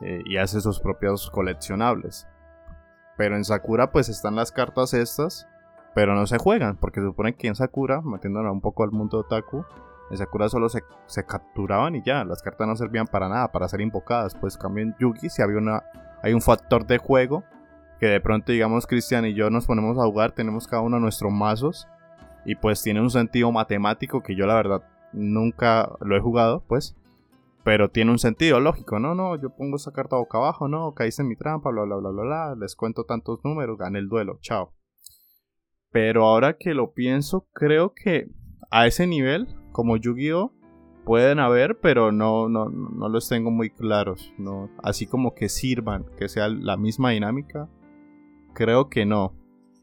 [0.00, 2.26] eh, y hace sus propios coleccionables.
[3.16, 5.46] Pero en Sakura, pues están las cartas estas
[5.94, 9.18] pero no se juegan, porque se supone que en Sakura, metiéndonos un poco al mundo
[9.18, 9.64] otaku,
[10.10, 10.82] en Sakura solo se,
[11.26, 14.34] capturaban y ya, las cartas no servían para nada, para ser invocadas.
[14.34, 15.84] Pues cambio en Yugi, si había una,
[16.22, 17.44] hay un factor de juego
[17.98, 21.32] que de pronto, digamos, Cristian y yo nos ponemos a jugar, tenemos cada uno nuestros
[21.32, 21.86] mazos
[22.44, 26.96] y pues tiene un sentido matemático que yo la verdad nunca lo he jugado, pues.
[27.64, 31.22] Pero tiene un sentido lógico, no, no, yo pongo esa carta boca abajo, no, caíste
[31.22, 34.38] en mi trampa, bla, bla, bla, bla, bla, les cuento tantos números, gané el duelo,
[34.40, 34.74] chao.
[35.92, 38.28] Pero ahora que lo pienso, creo que
[38.72, 40.52] a ese nivel, como Yu-Gi-Oh!
[41.04, 44.32] pueden haber, pero no, no, no los tengo muy claros.
[44.38, 47.68] No, así como que sirvan, que sea la misma dinámica.
[48.54, 49.34] Creo que no.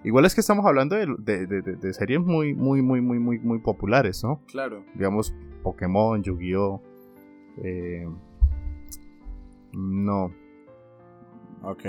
[0.03, 4.41] Igual es que estamos hablando de, series muy, muy, muy, muy, muy, muy populares, ¿no?
[4.47, 4.85] Claro.
[4.93, 6.81] Digamos, Pokémon, Yu-Gi-Oh!
[7.63, 8.07] Eh,
[9.73, 10.31] no.
[11.63, 11.83] Ok.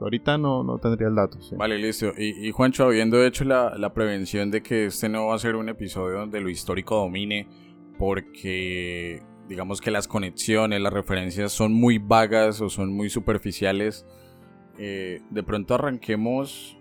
[0.00, 1.38] Ahorita no, no tendría el dato.
[1.56, 2.12] Vale, listo.
[2.16, 6.18] Y, Juancho, habiendo hecho la, prevención de que este no va a ser un episodio
[6.18, 7.46] donde lo histórico domine,
[7.98, 14.06] porque digamos que las conexiones, las referencias son muy vagas o son muy superficiales,
[14.78, 16.78] eh, de pronto arranquemos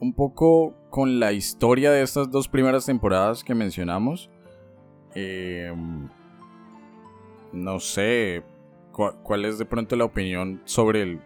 [0.00, 4.30] un poco con la historia de estas dos primeras temporadas que mencionamos.
[5.14, 6.08] Em,
[7.52, 8.42] no sé,
[8.92, 11.20] ¿cuál es de pronto la opinión sobre el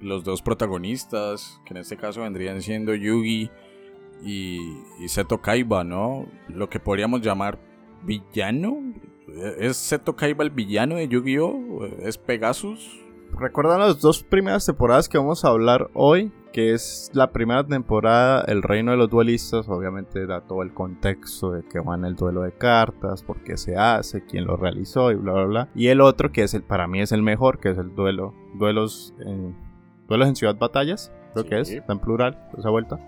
[0.00, 3.50] los dos protagonistas, que en este caso vendrían siendo Yugi
[4.22, 6.26] y, Seto Kaiba, ¿no?
[6.48, 7.58] Lo que podríamos llamar
[8.02, 8.78] villano.
[9.58, 11.86] ¿Es Seto Kaiba el villano de Yu-Gi-Oh?
[12.02, 13.00] ¿Es Pegasus?
[13.38, 16.32] ¿Recuerdan las dos primeras temporadas que vamos a hablar hoy?
[16.52, 19.68] Que es la primera temporada, El Reino de los Duelistas.
[19.68, 23.76] Obviamente da todo el contexto de que van el duelo de cartas, por qué se
[23.76, 25.68] hace, quién lo realizó y bla bla bla.
[25.76, 28.34] Y el otro, que es el, para mí es el mejor, que es el duelo.
[28.54, 29.54] Duelos en
[30.10, 32.98] duelos en Ciudad Batallas, creo que es, está en plural, esa vuelta.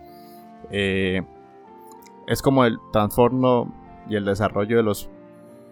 [0.71, 1.21] Eh,
[2.29, 3.75] es como el transformo
[4.09, 5.11] y el desarrollo de los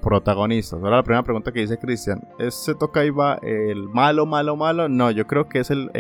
[0.02, 0.82] protagonistas.
[0.82, 4.88] Ahora la primera pregunta que dice Cristian, ¿es Seto Kaiba el malo, malo, malo?
[4.88, 5.90] No, yo creo que es el,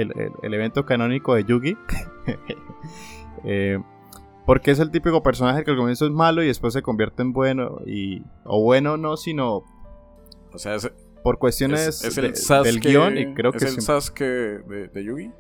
[0.42, 1.76] evento canónico de Yugi.
[3.42, 3.82] Eh,
[4.44, 7.32] porque es el típico personaje que al comienzo es malo y después se convierte en
[7.32, 7.78] bueno.
[7.86, 9.64] Y, o bueno no, sino...
[10.52, 12.00] O sea, es, por cuestiones
[12.62, 15.30] del guion y creo que es el Sasuke de, Yugi.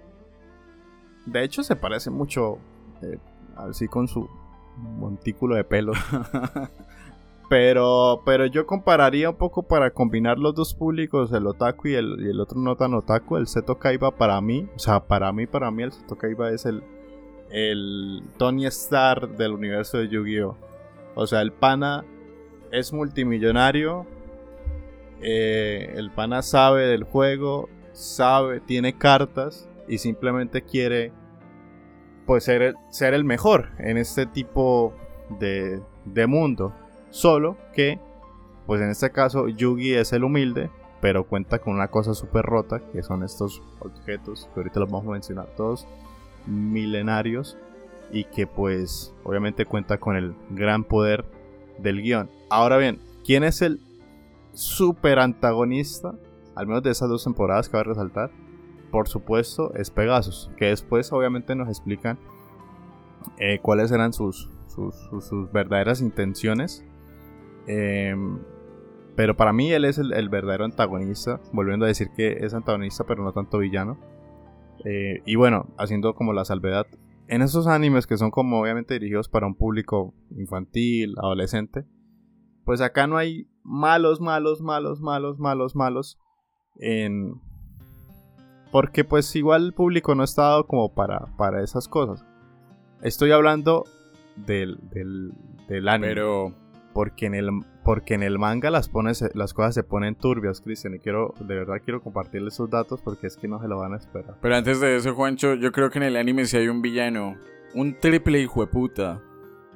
[1.26, 2.58] De hecho se parece mucho
[3.02, 3.18] eh,
[3.56, 4.28] así con su
[4.76, 5.92] montículo de pelo.
[7.48, 12.16] pero, pero yo compararía un poco para combinar los dos públicos, el otaku y el,
[12.20, 15.46] y el otro no tan otaku, el Seto Kaiba para mí, o sea, para mí,
[15.46, 16.82] para mí el Seto Kaiba es el,
[17.50, 20.56] el Tony Stark del universo de Yu-Gi-Oh!
[21.16, 22.04] O sea, el pana
[22.70, 24.06] es multimillonario,
[25.22, 31.12] eh, el pana sabe del juego, sabe, tiene cartas y simplemente quiere
[32.26, 34.94] pues ser el, ser el mejor en este tipo
[35.38, 36.72] de, de mundo.
[37.10, 37.98] Solo que,
[38.66, 42.80] pues en este caso, Yugi es el humilde, pero cuenta con una cosa súper rota,
[42.92, 45.86] que son estos objetos, que ahorita los vamos a mencionar todos,
[46.46, 47.56] milenarios,
[48.12, 51.24] y que pues obviamente cuenta con el gran poder
[51.78, 52.30] del guion.
[52.48, 53.80] Ahora bien, ¿quién es el
[54.52, 56.14] super antagonista,
[56.54, 58.30] al menos de esas dos temporadas que va a resaltar,
[58.90, 62.18] por supuesto, es Pegasus, que después obviamente nos explican
[63.38, 66.84] eh, cuáles eran sus, sus, verdaderas intenciones.
[67.66, 68.38] Em,
[69.16, 73.22] pero para mí él es el, verdadero antagonista, volviendo a decir que es antagonista pero
[73.22, 73.98] no tanto villano.
[74.84, 76.86] Eh, y bueno, haciendo como la salvedad,
[77.28, 81.84] en esos animes que son como obviamente dirigidos para un público infantil, adolescente,
[82.64, 86.18] pues acá no hay malos, malos, malos, malos, malos, malos.
[86.76, 87.40] En...
[88.70, 92.24] Porque pues igual el público no ha estado como para, para esas cosas.
[93.02, 93.84] Estoy hablando
[94.36, 95.32] del, del,
[95.68, 96.08] del anime.
[96.08, 96.54] Pero...
[96.92, 97.48] Porque en el,
[97.84, 100.94] porque en el manga las, pones, las cosas se ponen turbias, Cristian.
[100.94, 103.94] Y quiero, de verdad quiero compartirle esos datos porque es que no se lo van
[103.94, 104.36] a esperar.
[104.42, 107.36] Pero antes de eso, Juancho, yo creo que en el anime sí hay un villano.
[107.74, 109.22] Un triple hijo de puta.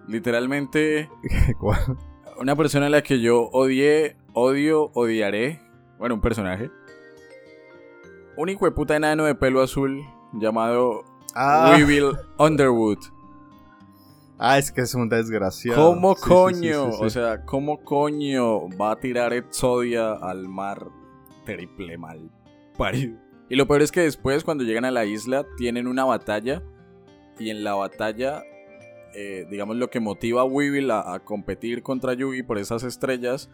[0.09, 1.09] Literalmente.
[2.39, 5.61] Una persona a la que yo odié, odio, odiaré.
[5.99, 6.71] Bueno, un personaje.
[8.37, 11.75] Un hijo de puta enano de pelo azul llamado ah.
[11.77, 12.99] Weevil Underwood.
[14.39, 15.95] Ah, es que es un desgraciado.
[15.95, 16.89] ¿Cómo coño?
[16.89, 20.89] o sea, ¿cómo coño va a tirar Exodia al mar
[21.45, 22.31] triple mal
[22.77, 23.17] parido?
[23.49, 26.63] Y lo peor es que después, cuando llegan a la isla, tienen una batalla.
[27.39, 28.43] Y en la batalla,
[29.15, 33.51] eh, digamos, lo que motiva a Weevil a, competir contra Yugi por esas estrellas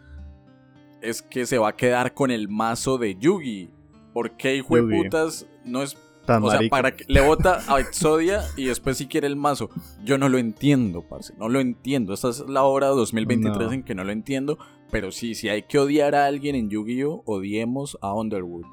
[1.01, 3.69] es que se va a quedar con el mazo de Yugi.
[4.13, 5.97] ¿Por qué, hijo de putas, no es
[6.27, 9.69] o sea, para que le vota a Exodia y después si quiere el mazo.
[10.03, 11.33] Yo no lo entiendo, parce.
[11.37, 12.13] No lo entiendo.
[12.13, 14.57] Esta es la hora 2023 en que no lo entiendo.
[14.91, 18.65] Pero sí, si hay que odiar a alguien en Yu-Gi-Oh, odiemos a Underwood.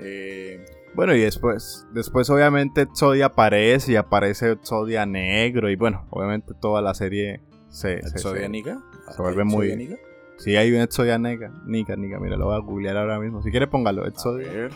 [0.00, 5.70] Eh, bueno, y después, después obviamente Exodia aparece y aparece Exodia negro.
[5.70, 7.94] Y bueno, obviamente toda la serie se.
[7.94, 8.80] ¿Exodia Niga?
[9.14, 9.74] Se vuelve muy.
[9.76, 9.96] Niga?
[10.38, 11.52] Sí, hay un Exodia Nega.
[11.66, 13.42] Niga, Niga, mira, lo voy a googlear ahora mismo.
[13.42, 14.06] Si quiere, póngalo.
[14.06, 14.68] Exodia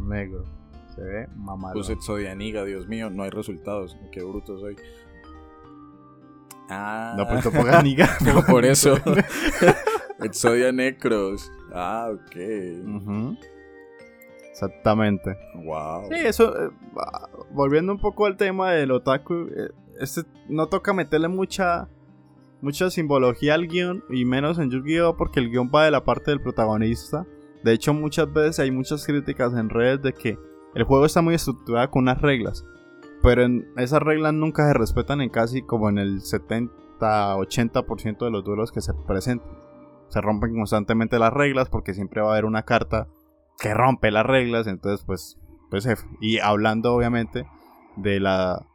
[0.00, 0.44] negro.
[0.94, 1.74] Se ve mamado.
[1.74, 3.96] Puse Zodianiga, Dios mío, no hay resultados.
[4.10, 4.76] Qué bruto soy.
[6.68, 7.14] Ah.
[7.16, 8.08] No, pues ponga Niga.
[8.48, 8.96] por eso.
[10.22, 11.50] Exodia Necros.
[11.72, 12.36] Ah, ok.
[14.52, 15.36] Exactamente.
[15.64, 16.08] Wow.
[16.08, 16.56] Sí, eso.
[16.56, 16.70] Eh,
[17.50, 19.34] volviendo un poco al tema del otaku.
[19.34, 21.88] Eh, este no toca meterle mucha.
[22.60, 24.04] Mucha simbología al guion.
[24.08, 25.16] Y menos en Yu-Gi-Oh!
[25.16, 27.26] Porque el guion va de la parte del protagonista.
[27.64, 30.38] De hecho, muchas veces hay muchas críticas en redes de que
[30.74, 32.64] el juego está muy estructurado con unas reglas,
[33.22, 38.44] pero en esas reglas nunca se respetan en casi como en el 70-80% de los
[38.44, 39.58] duelos que se presentan.
[40.08, 43.08] Se rompen constantemente las reglas porque siempre va a haber una carta
[43.62, 45.38] que rompe las reglas, entonces pues,
[45.70, 45.88] pues
[46.20, 47.46] y hablando obviamente
[47.96, 48.66] de la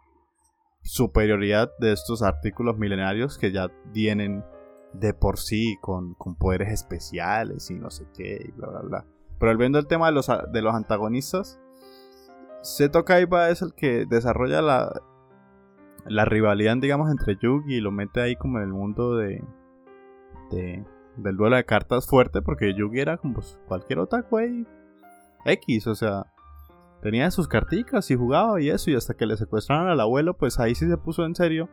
[0.81, 4.45] superioridad de estos artículos milenarios que ya tienen
[4.93, 9.05] de por sí con, poderes especiales y no sé qué y bla bla bla.
[9.37, 11.59] Pero volviendo al tema de los, de los antagonistas,
[12.61, 15.01] Seto Kaiba es el que desarrolla la,
[16.05, 19.43] la rivalidad, digamos, entre Yugi y lo mete ahí como en el mundo de,
[20.49, 20.85] de
[21.17, 24.65] del duelo de cartas fuerte, porque Yugi era como pues, cualquier otaku ahí
[25.47, 26.25] X, o sea,
[27.01, 30.59] tenía sus carticas y jugaba y eso, y hasta que le secuestraron al abuelo, pues
[30.59, 31.69] ahí sí se puso en serio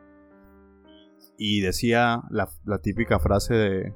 [1.37, 2.49] y decía la,
[2.83, 3.95] típica frase de...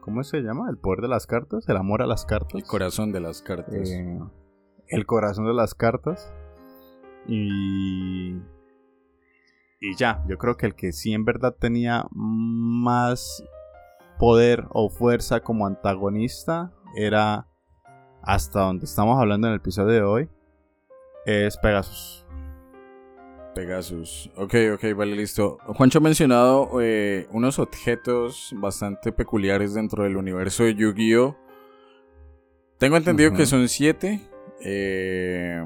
[0.00, 0.68] ¿Cómo se llama?
[0.68, 2.54] El poder de las cartas, el amor a las cartas.
[2.54, 3.90] El corazón de las cartas.
[3.90, 4.20] Eh,
[4.88, 6.32] el corazón de las cartas.
[7.26, 8.34] Y...
[9.80, 13.42] Y ya, yo creo que el que sí en verdad tenía más
[14.18, 17.48] poder o fuerza como antagonista era
[18.26, 20.28] hasta donde estamos hablando en el episodio de hoy
[21.26, 22.26] es Pegasus.
[23.54, 24.30] Pegasus.
[24.36, 25.58] Ok, ok, vale, listo.
[25.64, 31.36] Juancho ha mencionado eh, unos objetos bastante peculiares dentro del universo de Yu-Gi-Oh!
[32.78, 34.20] Tengo entendido que son siete.
[34.60, 35.62] Eh,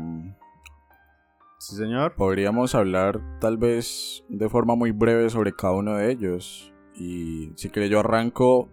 [1.58, 2.14] sí, señor.
[2.14, 6.72] Podríamos hablar tal vez de forma muy breve sobre cada uno de ellos.
[6.94, 8.68] Y si quiere yo arranco...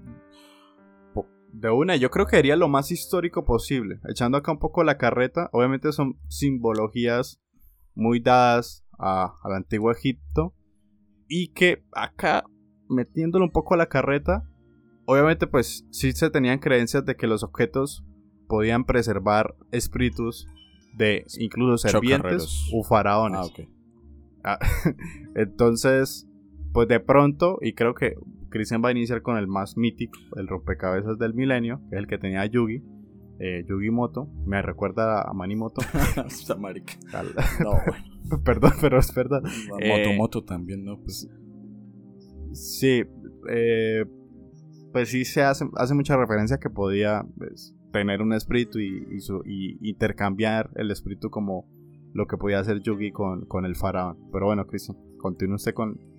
[1.57, 3.99] De una, yo creo que sería lo más histórico posible.
[4.09, 5.49] Echando acá un poco la carreta.
[5.53, 7.39] Obviamente son simbologías
[7.93, 10.53] muy dadas al antiguo Egipto
[11.29, 12.43] y que acá
[12.89, 14.43] metiéndolo un poco a la carreta,
[15.05, 18.03] obviamente pues sí se tenían creencias de que los objetos
[18.47, 20.47] podían preservar espíritus
[20.93, 23.51] de incluso servientes o faraones.
[24.43, 24.67] Ah, ah,
[25.35, 26.27] entonces,
[26.75, 28.15] pues de pronto, y creo que
[28.49, 32.05] Christian va a iniciar con el más mítico, el rompecabezas del milenio, que es el
[32.05, 32.83] que tenía Yugi,
[33.39, 35.81] eh, Yugi Moto, me recuerda a Manimoto.
[37.63, 38.43] no, bueno.
[38.43, 39.41] Perdón, pero es verdad.
[39.69, 40.99] Motomoto eh, también, ¿no?
[40.99, 41.29] Pues...
[42.51, 43.03] Sí,
[43.49, 44.05] eh,
[44.91, 49.89] pues sí se hace, hace mucha referencia que podía pues, tener un espíritu y, y,
[49.89, 51.69] intercambiar el espíritu como
[52.13, 54.17] lo que podía hacer Yugi con, con el faraón.
[54.33, 56.14] Pero bueno, Cristian, continúe usted con,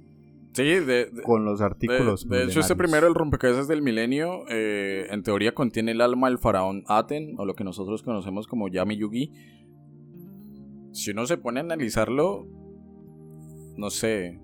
[0.56, 2.26] Sí, de, con los artículos.
[2.26, 6.38] De, hecho, este primero, el rompecabezas del milenio, eh, en teoría contiene el alma del
[6.38, 9.32] faraón Aten, o lo que nosotros conocemos como Yami Yugi,
[10.92, 12.46] si uno se pone a analizarlo,
[13.76, 14.40] no sé,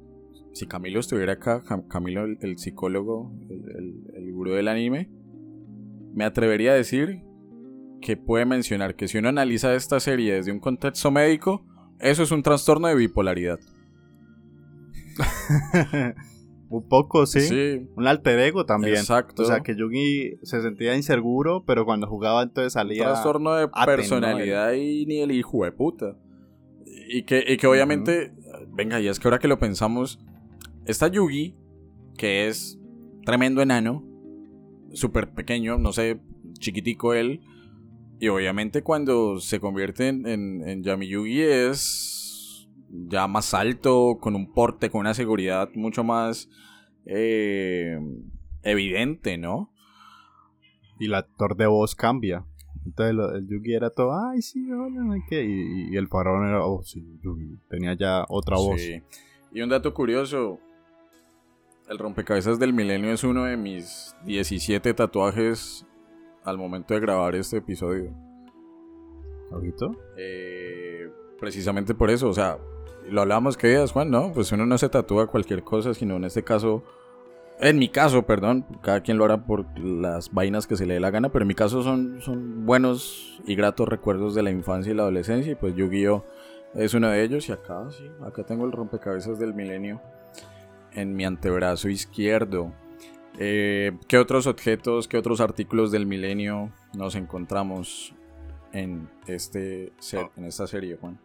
[0.53, 5.09] si Camilo estuviera acá, Camilo el, psicólogo, el, el, gurú del anime,
[6.13, 7.23] me atrevería a decir
[8.03, 11.65] que puede mencionar que si uno analiza esta serie desde un contexto médico,
[12.01, 13.61] eso es un trastorno de bipolaridad.
[16.69, 17.87] un poco, sí.
[17.97, 18.97] Un alter ego también.
[18.97, 19.43] Exacto.
[19.43, 23.03] O sea, que Yugi se sentía inseguro, pero cuando jugaba entonces salía...
[23.03, 26.17] Un trastorno de personalidad y ni el hijo de puta.
[27.09, 28.33] Y que, que obviamente,
[28.69, 30.19] venga, y es que ahora que lo pensamos,
[30.87, 31.55] esta Yugi,
[32.17, 32.79] que es
[33.25, 34.05] tremendo enano,
[34.93, 36.21] súper pequeño, no sé,
[36.59, 37.41] chiquitico él,
[38.19, 42.22] y obviamente cuando se convierte en, en, Yami Yugi es
[42.93, 46.49] ya más alto, con un porte, con una seguridad mucho más
[47.07, 47.99] eh,
[48.63, 49.73] evidente, ¿no?
[50.99, 52.45] Y el actor de voz cambia.
[52.85, 55.45] Entonces el Yugi era todo, ay, sí, hola, ¿qué?
[55.45, 57.59] Y, y, el faraón era, oh, sí, Yugi.
[57.69, 58.81] Tenía ya otra voz.
[58.81, 59.03] Sí.
[59.53, 60.59] Y un dato curioso,
[61.89, 65.87] el rompecabezas del milenio es uno de mis 17 tatuajes
[66.45, 68.13] al momento de grabar este episodio.
[69.51, 69.97] ¿Ojito?
[70.17, 72.59] Eh, precisamente por eso, o sea,
[73.11, 74.33] lo hablábamos que días, Juan, ¿no?
[74.33, 76.83] Pues uno no se tatúa cualquier cosa, sino en este caso,
[77.61, 81.01] en mi caso, perdón, cada quien lo hará por las vainas que se le dé
[81.01, 84.93] la gana, pero en mi caso son, son buenos y gratos recuerdos de la infancia
[84.93, 86.25] y la adolescencia, y pues Yu-Gi-Oh!
[86.75, 90.01] es uno de ellos, y acá, sí, acá tengo el rompecabezas del milenio
[90.95, 92.73] en mi antebrazo izquierdo.
[93.39, 98.15] Eh, ¿Qué otros objetos, qué otros artículos del milenio nos encontramos
[98.73, 99.93] en, este
[100.37, 101.19] en esta serie, Juan?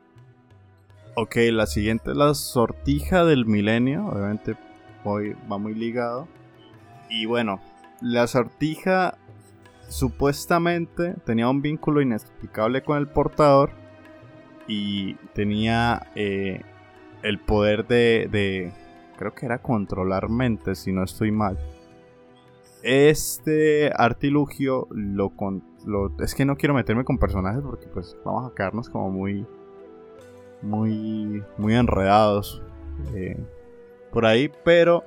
[1.20, 4.06] Ok, la siguiente es la sortija del milenio.
[4.06, 4.56] Obviamente
[5.04, 6.28] hoy va muy ligado.
[7.10, 7.60] Y bueno,
[8.02, 9.18] la sortija
[9.90, 13.72] supuestamente tenía un vínculo inexplicable con el portador.
[14.68, 16.62] Y tenía eh,
[17.24, 18.72] el poder de
[19.18, 21.58] creo que era controlar mentes, si no estoy mal.
[22.84, 25.64] Este artilugio lo, con,
[26.20, 29.48] es que no quiero meterme con personajes porque pues vamos a quedarnos como muy
[30.62, 32.62] muy muy enredados
[33.16, 33.38] eh,
[34.12, 35.04] por ahí, pero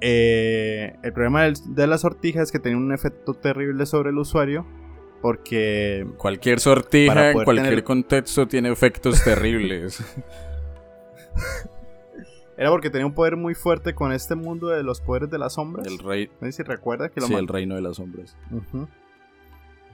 [0.00, 4.66] eh, el problema de la sortija es que tenía un efecto terrible sobre el usuario
[5.22, 10.04] porque cualquier sortija en cualquier contexto tiene efectos terribles.
[12.56, 15.54] Era porque tenía un poder muy fuerte con este mundo de los poderes de las
[15.54, 15.86] sombras.
[15.86, 16.30] El rey.
[16.40, 18.34] No sé si recuerda que lo Sí, el reino de las sombras.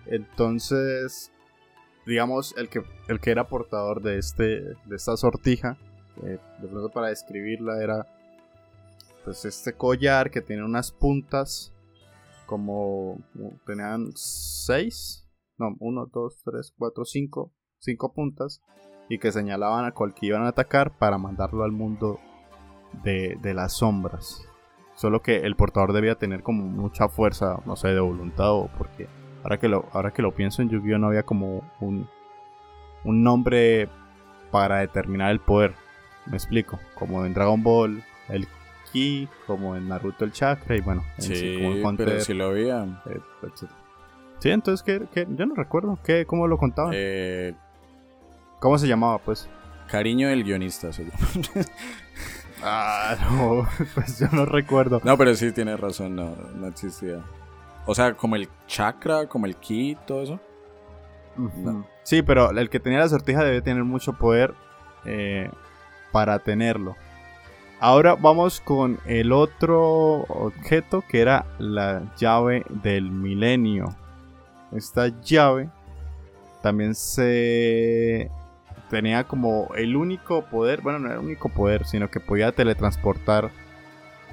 [0.07, 1.32] Entonces,
[2.07, 5.79] digamos, el que, el que era portador de, este, de esta sortija,
[6.17, 6.39] de
[6.69, 8.07] pronto para describirla era
[9.25, 11.73] pues este collar que tiene unas puntas
[12.47, 13.19] como
[13.67, 15.27] tenían seis,
[15.57, 18.61] no, uno, dos, tres, cuatro, cinco, cinco puntas
[19.09, 22.19] y que señalaban a cual que iban a atacar para mandarlo al mundo
[23.03, 24.47] de, las sombras.
[24.95, 29.09] Solo que el portador debía tener como mucha fuerza, no sé, de voluntad o porque
[29.43, 32.09] ahora que lo, ahora que lo pienso en Yu-Gi-Oh no había como un,
[33.05, 33.89] un nombre
[34.51, 35.75] para determinar el poder.
[36.27, 38.47] Me explico, como en Dragon Ball el
[38.93, 41.59] Ki, como en Naruto el Chakra y bueno, sí,
[41.97, 42.85] pero si lo había.
[43.07, 43.21] Eh,
[44.39, 44.83] sí, entonces
[45.13, 46.93] ¿qué, yo no recuerdo, ¿qué, ¿cómo lo contaban?
[46.95, 47.55] Eh,
[48.61, 49.49] ¿Cómo se llamaba pues?
[49.89, 50.91] Cariño del guionista.
[52.63, 55.01] Ah, no, pues yo no recuerdo.
[55.03, 57.21] No, pero sí tiene razón, no, no existía.
[57.87, 60.41] O sea, como el chakra, como el ki, todo eso.
[62.03, 64.55] Sí, pero el que tenía la sortija debe tener mucho poder
[65.05, 65.51] eh,
[66.13, 66.97] para tenerlo.
[67.81, 73.87] Ahora vamos con el otro objeto que era la llave del milenio.
[74.71, 75.69] Esta llave
[76.63, 78.31] también se
[78.89, 83.51] tenía como el único poder, bueno, no era el único poder, sino que podía teletransportar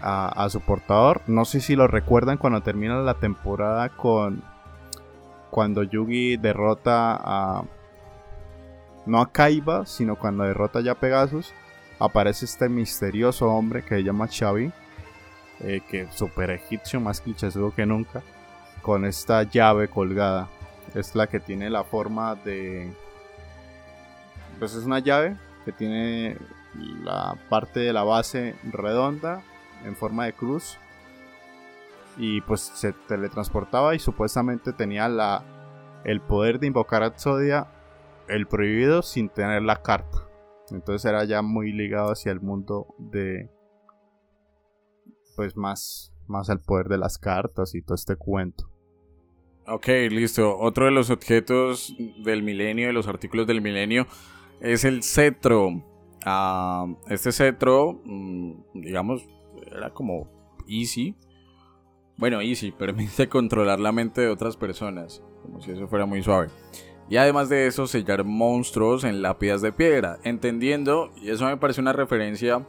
[0.02, 1.22] a, su portador.
[1.28, 4.44] No sé si lo recuerdan cuando termina la temporada con
[5.50, 7.64] cuando Yugi derrota a
[9.06, 11.54] no a Kaiba, sino cuando derrota ya a Pegasus,
[12.00, 14.72] aparece este misterioso hombre que se llama Xavi,
[15.62, 18.22] eh, que es super egipcio, más clichésudo que nunca,
[18.82, 20.48] con esta llave colgada.
[20.94, 22.94] Es la que tiene la forma de
[24.60, 26.38] pues es una llave que tiene
[27.04, 29.42] la parte de la base redonda
[29.86, 30.78] en forma de cruz.
[32.18, 35.44] Y pues se teletransportaba y supuestamente tenía la,
[36.04, 37.68] el poder de invocar a Exodia
[38.28, 40.28] el prohibido sin tener la carta.
[40.72, 43.50] Entonces era ya muy ligado hacia el mundo de
[45.36, 48.70] pues más más al poder de las cartas y todo este cuento.
[49.68, 50.58] Ok, listo.
[50.58, 54.08] Otro de los objetos del milenio, de los artículos del milenio,
[54.62, 55.84] es el cetro.
[56.26, 59.28] Ah, este cetro, mm, digamos,
[59.72, 60.28] era como
[60.68, 61.16] easy.
[62.18, 66.50] Bueno, easy, permite controlar la mente de otras personas, como si eso fuera muy suave.
[67.10, 71.82] Y además de eso, sellar monstruos en lápidas de piedra, entendiendo, y eso me parece
[71.82, 72.66] una referencia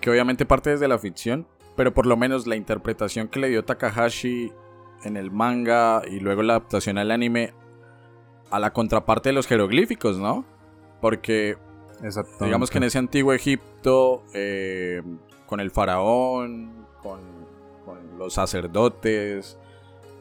[0.00, 3.64] que obviamente parte desde la ficción, pero por lo menos la interpretación que le dio
[3.64, 4.52] Takahashi
[5.04, 7.52] en el manga y luego la adaptación al anime
[8.50, 10.44] a la contraparte de los jeroglíficos, ¿no?
[11.00, 11.56] Porque
[12.40, 15.02] digamos que en ese antiguo Egipto, eh,
[15.48, 17.38] con el faraón, con,
[18.18, 19.56] los sacerdotes,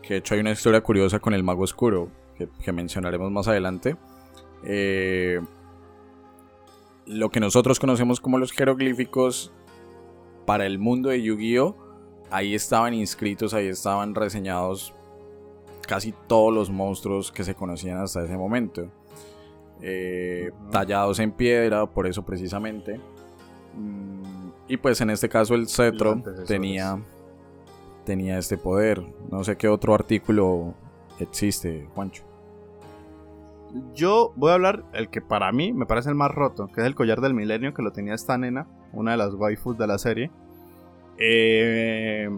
[0.02, 3.98] que de hecho hay una historia curiosa con el mago oscuro, que, mencionaremos más adelante,
[4.64, 5.42] eh,
[7.06, 9.52] lo que nosotros conocemos como los jeroglíficos
[10.46, 11.76] para el mundo de Yu-Gi-Oh!
[12.30, 14.94] Ahí estaban inscritos, ahí estaban reseñados
[15.88, 18.90] casi todos los monstruos que se conocían hasta ese momento.
[19.82, 23.00] Eh, tallados en piedra, por eso precisamente.
[23.76, 24.37] Mm,
[24.68, 27.00] y pues en este caso el cetro tenía,
[28.06, 29.04] tenía este poder.
[29.32, 30.74] No sé qué otro artículo
[31.20, 32.24] existe, Juancho.
[33.94, 36.88] Yo voy a hablar el que para mí me parece el más roto, que es
[36.88, 39.98] el collar del milenio que lo tenía esta nena, una de las waifus de la
[39.98, 40.32] serie.
[41.18, 42.30] Eh,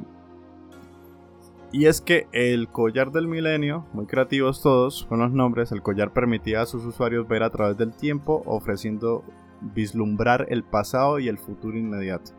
[1.71, 6.11] y es que el collar del milenio, muy creativos todos con los nombres, el collar
[6.11, 9.23] permitía a sus usuarios ver a través del tiempo, ofreciendo
[9.61, 12.31] vislumbrar el pasado y el futuro inmediato.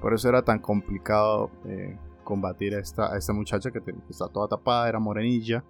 [0.00, 4.88] Por eso era tan complicado eh, combatir a esta, esta muchacha que, está toda tapada,
[4.88, 5.64] era morenilla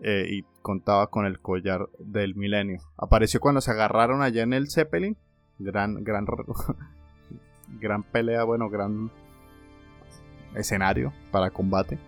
[0.00, 2.80] eh, y contaba con el collar del milenio.
[2.96, 5.16] Apareció cuando se agarraron allá en el Zeppelin.
[5.58, 6.26] Gran, gran,
[7.80, 9.10] gran pelea, bueno, gran
[10.54, 11.98] escenario para combate.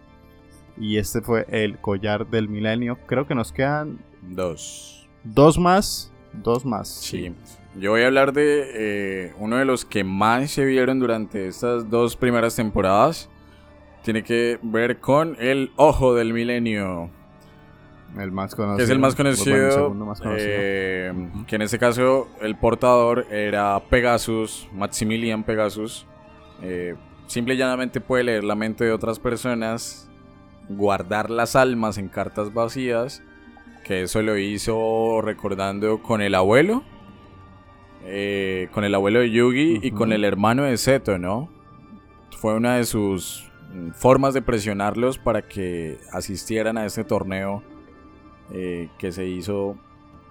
[0.78, 2.98] Y este fue el collar del milenio.
[3.06, 5.08] Creo que nos quedan dos.
[5.24, 6.12] Dos más.
[6.32, 6.88] Dos más.
[6.88, 7.34] Sí.
[7.78, 11.90] Yo voy a hablar de eh, uno de los que más se vieron durante estas
[11.90, 13.28] dos primeras temporadas.
[14.02, 17.10] Tiene que ver con el ojo del milenio.
[18.16, 18.78] El más conocido.
[18.78, 19.94] Que es el más conocido.
[20.36, 21.12] Eh,
[21.46, 26.06] que en este caso el portador era Pegasus, Maximilian Pegasus.
[26.62, 26.94] Eh,
[27.26, 30.08] simple y llanamente puede leer la mente de otras personas
[30.68, 33.22] guardar las almas en cartas vacías,
[33.84, 36.82] que eso lo hizo recordando con el abuelo,
[38.06, 41.48] eh, con el abuelo de Yugi y con el hermano de Seto, ¿no?
[42.38, 43.50] Fue una de sus
[43.94, 47.62] formas de presionarlos para que asistieran a este torneo
[48.52, 49.76] eh, que se hizo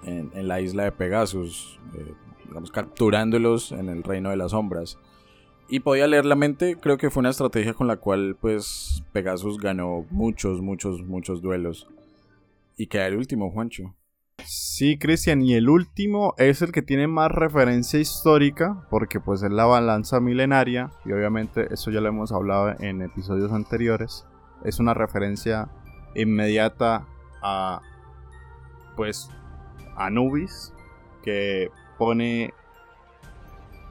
[0.04, 2.14] en, la isla de Pegasus, eh,
[2.48, 4.98] digamos, capturándolos en el reino de las sombras
[5.68, 9.58] y podía leer la mente, creo que fue una estrategia con la cual pues Pegasus
[9.58, 11.88] ganó muchos, muchos, muchos duelos.
[12.78, 13.96] Y queda el último, Juancho.
[14.78, 19.52] Sí, Cristian, y el último es el que tiene más referencia histórica, porque pues es
[19.52, 24.26] la balanza milenaria, y obviamente eso ya lo hemos hablado en episodios anteriores.
[24.66, 25.70] Es una referencia
[26.14, 27.08] inmediata
[27.42, 27.82] a
[28.98, 29.30] pues
[29.96, 30.74] Anubis,
[31.24, 32.54] que pone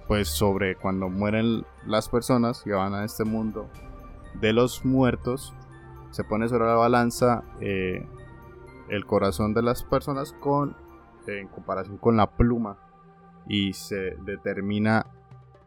[0.06, 3.70] pues sobre cuando mueren las personas que van a este mundo
[4.34, 5.54] de los muertos,
[6.10, 8.06] se pone sobre la balanza eh,
[8.88, 10.76] el corazón de las personas con
[11.26, 12.76] en comparación con la pluma
[13.48, 15.06] y se determina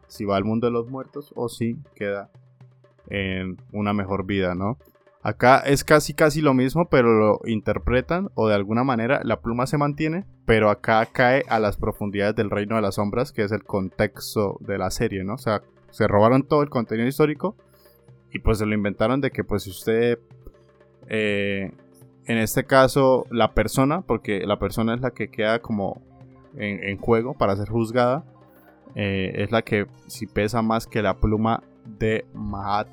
[0.06, 2.30] si va al mundo de los muertos o si queda
[3.08, 4.78] en una mejor vida, ¿no?
[5.22, 9.66] Acá es casi casi lo mismo, pero lo interpretan o de alguna manera la pluma
[9.66, 13.52] se mantiene, pero acá cae a las profundidades del reino de las sombras, que es
[13.52, 15.34] el contexto de la serie, ¿no?
[15.34, 17.56] O sea, se robaron todo el contenido histórico
[18.32, 20.18] y pues se lo inventaron de que pues si usted,
[21.08, 21.72] eh,
[22.28, 26.00] en este caso la persona, porque la persona es la que queda como
[26.56, 28.24] en, juego para ser juzgada,
[28.94, 32.88] eh, es la que si pesa más que la pluma de Mahat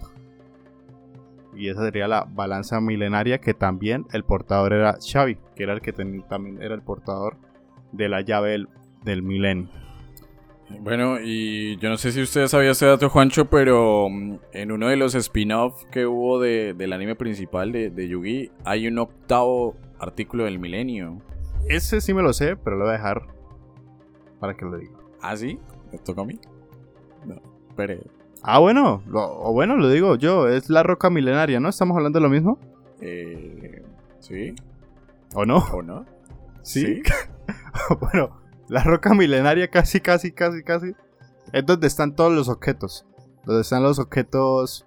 [1.55, 5.81] y esa sería la balanza milenaria que también el portador era Xavi, que era el
[5.81, 7.37] que también era el portador
[7.91, 8.65] de la llave
[9.03, 9.69] del, milenio.
[10.69, 14.87] Bueno, y yo no sé si usted sabía este dato, Juancho, pero mm, en uno
[14.87, 20.45] de los spin-off que hubo del anime principal de, de Yugi, hay un octavo artículo
[20.45, 21.21] del milenio.
[21.69, 23.27] Ese sí me lo sé, pero lo voy a dejar
[24.39, 24.93] para que lo diga.
[25.21, 25.59] ¿Ah, sí?
[25.91, 26.39] ¿Me toca a mí?
[27.25, 27.35] No,
[27.69, 28.01] espere.
[28.41, 31.69] Ah, bueno, o bueno, lo digo yo, es la roca milenaria, ¿no?
[31.69, 32.59] ¿Estamos hablando de lo mismo?
[33.01, 33.83] Eh,
[34.19, 34.53] sí.
[35.33, 35.57] ¿O no?
[35.57, 36.05] ¿O no?
[36.61, 37.01] Sí.
[37.99, 40.93] bueno, la roca milenaria casi, casi, casi, casi.
[41.53, 43.05] Es donde están todos los objetos.
[43.45, 44.85] Donde están los objetos.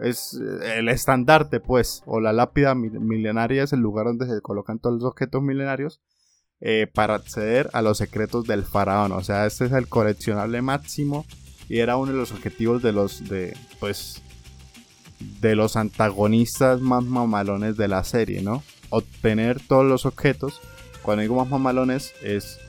[0.00, 2.02] Es eh, el estandarte, pues.
[2.06, 6.00] O la lápida milenaria es el lugar donde se colocan todos los objetos milenarios.
[6.64, 9.10] Eh, para acceder a los secretos del faraón.
[9.10, 11.26] O sea, este es el coleccionable máximo
[11.68, 14.22] y era uno de los objetivos de los de pues
[15.40, 18.62] de los antagonistas más mamalones de la serie, ¿no?
[18.90, 20.60] Obtener todos los objetos.
[21.02, 22.60] Cuando digo más mamalones es,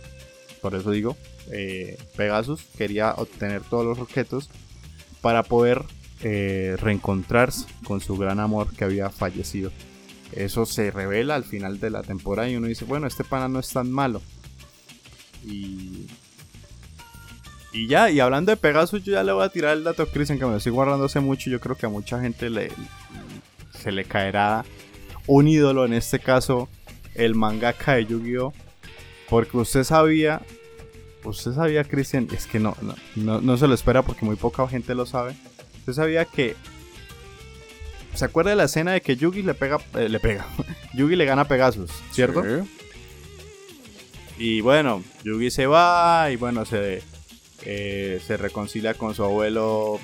[0.63, 1.17] por eso digo,
[1.51, 4.49] eh, Pegasus quería obtener todos los objetos
[5.21, 5.83] para poder
[6.21, 9.71] eh, reencontrarse con su gran amor que había fallecido.
[10.31, 13.59] Eso se revela al final de la temporada y uno dice, bueno, este pana no
[13.59, 14.21] es tan malo.
[15.45, 16.07] Y
[17.73, 20.05] y ya, y hablando de Pegasus, yo ya le voy a tirar el dato a
[20.05, 21.49] Christian, que me lo estoy guardando hace mucho.
[21.49, 22.71] Yo creo que a mucha gente le,
[23.71, 24.63] se le caerá
[25.25, 26.69] un ídolo, en este caso,
[27.15, 28.53] el mangaka de Yu-Gi-Oh!
[29.29, 30.41] Porque usted sabía
[31.23, 32.75] usted sabía, Cristian, es que no,
[33.15, 35.35] no, no, se lo espera porque muy poca gente lo sabe.
[35.79, 36.55] Usted sabía que
[38.13, 40.45] ¿Se acuerda de la escena de que Yugi le pega, eh, le pega,
[40.93, 42.43] Yugi le gana a Pegasus, ¿cierto?
[44.37, 47.01] Y bueno, Yugi se va y bueno, se,
[47.63, 49.99] eh, se reconcilia con su abuelo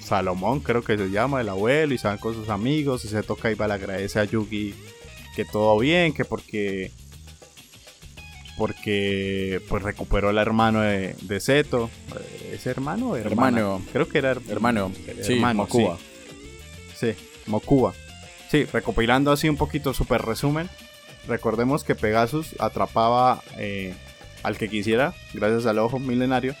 [0.00, 3.22] Salomón, creo que se llama el abuelo, y se van con sus amigos y se
[3.22, 4.74] toca y va le agradece a Yugi
[5.36, 6.90] que todo bien, que porque
[8.56, 11.90] porque pues recuperó el hermano de, de Zeto.
[12.50, 13.82] ¿Es hermano o hermano?
[13.92, 14.92] Creo que era hermano.
[15.22, 15.98] Sí, hermano, Mokuba.
[16.94, 17.14] Sí.
[17.46, 17.94] Mokuba.
[18.50, 20.68] Sí, recopilando así un poquito super resumen.
[21.26, 23.94] Recordemos que Pegasus atrapaba eh,
[24.42, 26.54] al que quisiera, gracias al ojo milenario,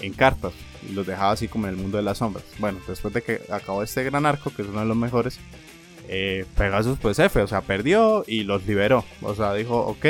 [0.00, 0.52] en cartas
[0.88, 2.44] y los dejaba así como en el mundo de las sombras.
[2.58, 5.38] Bueno, después de que acabó este gran arco, que es uno de los mejores,
[6.08, 9.04] eh, Pegasus pues F, o sea, perdió y los liberó.
[9.22, 10.06] O sea, dijo, ok,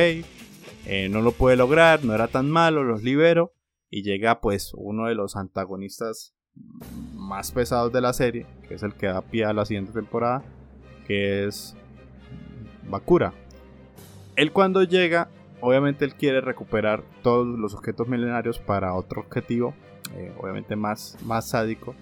[0.86, 3.54] eh, no lo puede lograr, no era tan malo, los libero.
[3.90, 6.34] Y llega pues uno de los antagonistas
[7.14, 10.42] más pesados de la serie, que es el que da pie a la siguiente temporada,
[11.06, 11.76] que es
[12.88, 13.32] Bakura.
[14.36, 15.28] Él cuando llega,
[15.60, 19.74] obviamente él quiere recuperar todos los objetos milenarios para otro objetivo,
[20.14, 21.94] eh, obviamente más, más sádico.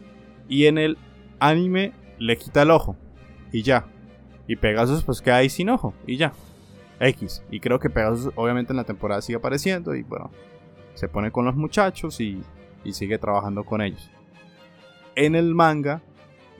[0.48, 0.96] Y en el
[1.38, 2.96] anime le quita el ojo
[3.52, 3.86] y ya.
[4.46, 6.32] Y Pegasus pues queda ahí sin ojo y ya.
[7.01, 7.42] X.
[7.51, 10.30] Y creo que Pegasus obviamente en la temporada sigue apareciendo y bueno,
[10.94, 12.42] se pone con los muchachos y,
[12.84, 14.11] y sigue trabajando con ellos.
[15.16, 16.03] En el manga,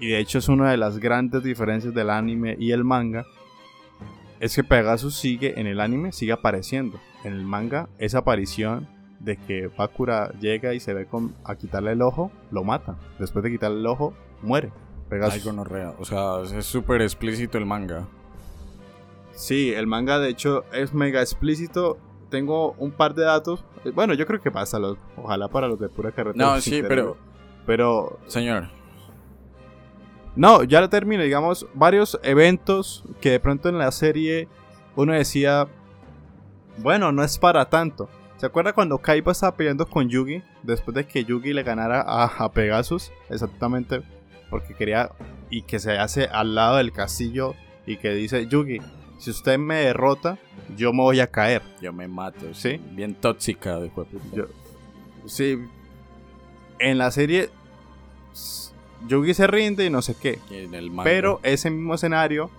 [0.01, 3.25] y de hecho es una de las grandes diferencias del anime y el manga,
[4.41, 6.99] es que Pegasus sigue en el anime, sigue apareciendo.
[7.25, 8.89] En el manga, esa aparición
[9.21, 12.97] de que Bakura llega y se ve con, a quitarle el ojo, lo mata.
[13.19, 14.73] Después de quitarle el ojo, muere.
[15.11, 15.35] Pegasus.
[15.99, 18.09] O sea, es súper explícito el manga.
[19.41, 21.97] Sí, el manga de hecho es mega explícito.
[22.29, 23.65] Tengo un par de datos.
[23.95, 26.45] Bueno, yo creo que pasa, los, ojalá para los de pura carretera.
[26.45, 27.17] No, sí, pero...
[27.65, 28.19] Pero...
[28.27, 28.69] Señor.
[30.37, 31.23] No, ya lo termino.
[31.23, 34.47] Digamos, varios eventos que de pronto en la serie
[34.95, 35.69] uno decía,
[36.77, 38.11] bueno, no es para tanto.
[38.37, 40.43] ¿Se acuerda cuando Kaiba estaba peleando con Yugi?
[40.63, 43.11] Después de que Yugi le ganara a, Pegasus.
[43.31, 44.03] Exactamente.
[44.51, 45.13] Porque quería...
[45.49, 47.55] Y que se hace al lado del castillo.
[47.87, 48.81] Y que dice, Yugi,
[49.21, 50.39] si usted me derrota,
[50.77, 51.61] yo me voy a caer.
[51.83, 52.81] Yo me mato, ¿sí?
[52.93, 53.93] Bien tóxica de
[54.33, 54.47] yo,
[55.27, 55.59] Sí.
[56.79, 57.51] En la serie,
[59.07, 60.39] Yugi se rinde y no sé qué.
[61.05, 62.51] Pero ese mismo escenario,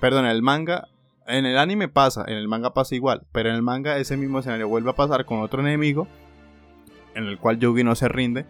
[0.00, 0.86] perdón, en el manga,
[1.26, 4.38] en el anime pasa, en el manga pasa igual, pero en el manga ese mismo
[4.38, 6.06] escenario vuelve a pasar con otro enemigo,
[7.16, 8.46] en el cual Yugi no se rinde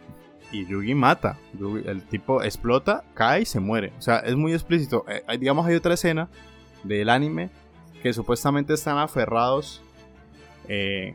[0.52, 1.38] y Yugi mata.
[1.86, 3.94] el tipo explota, cae y se muere.
[3.98, 5.06] O sea, es muy explícito.
[5.08, 6.28] Eh, digamos, hay otra escena
[6.86, 7.50] del anime
[8.02, 9.82] que supuestamente están aferrados
[10.68, 11.14] eh,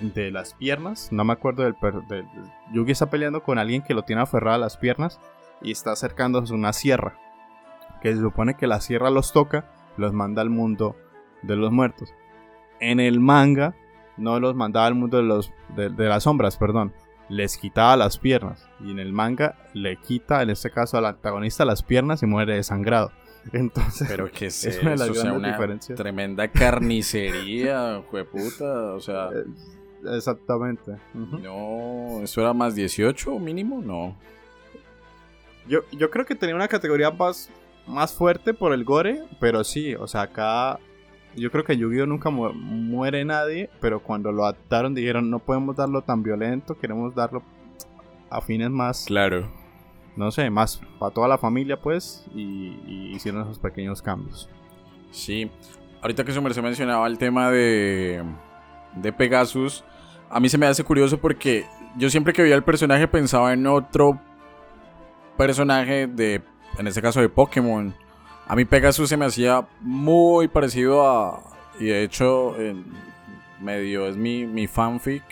[0.00, 1.08] de las piernas.
[1.12, 1.74] No me acuerdo del,
[2.08, 2.26] del,
[2.72, 5.20] Yugi está peleando con alguien que lo tiene aferrado a las piernas
[5.62, 7.18] y está acercándose a una sierra.
[8.02, 10.96] Que se supone que la sierra los toca, los manda al mundo
[11.42, 12.12] de los muertos.
[12.80, 13.74] En el manga
[14.16, 16.92] no los mandaba al mundo de, los, de las sombras, perdón.
[17.28, 18.68] Les quitaba las piernas.
[18.80, 22.56] Y en el manga le quita, en este caso al antagonista, las piernas y muere
[22.56, 23.12] desangrado.
[23.52, 25.96] Entonces, pero que es, es una de las diferencias.
[25.96, 29.28] Tremenda carnicería, puta, o sea.
[29.34, 30.96] Eh, exactamente.
[31.12, 33.80] No, ¿eso era más 18 mínimo?
[33.82, 34.16] No.
[35.66, 37.50] Yo, yo creo que tenía una categoría más,
[37.86, 40.78] más fuerte por el gore, pero sí, o sea, acá
[41.36, 46.02] yo creo que Yu-Gi-Oh nunca muere nadie, pero cuando lo adaptaron dijeron no podemos darlo
[46.02, 47.42] tan violento, queremos darlo
[48.28, 49.06] a fines más...
[49.06, 49.63] Claro
[50.16, 54.48] no sé, más para toda la familia, pues, y, hicieron esos pequeños cambios.
[55.10, 55.50] Sí,
[56.02, 58.22] ahorita que su merced mencionaba el tema de,
[58.96, 59.84] de Pegasus,
[60.30, 63.66] a mí se me hace curioso porque yo siempre que veía el personaje pensaba en
[63.66, 64.20] otro
[65.36, 66.42] personaje de,
[66.78, 67.94] en este caso de Pokémon.
[68.46, 71.42] A mí Pegasus se me hacía muy parecido a,
[71.78, 72.84] y de hecho, en
[73.60, 75.22] medio es mi, mi fanfic.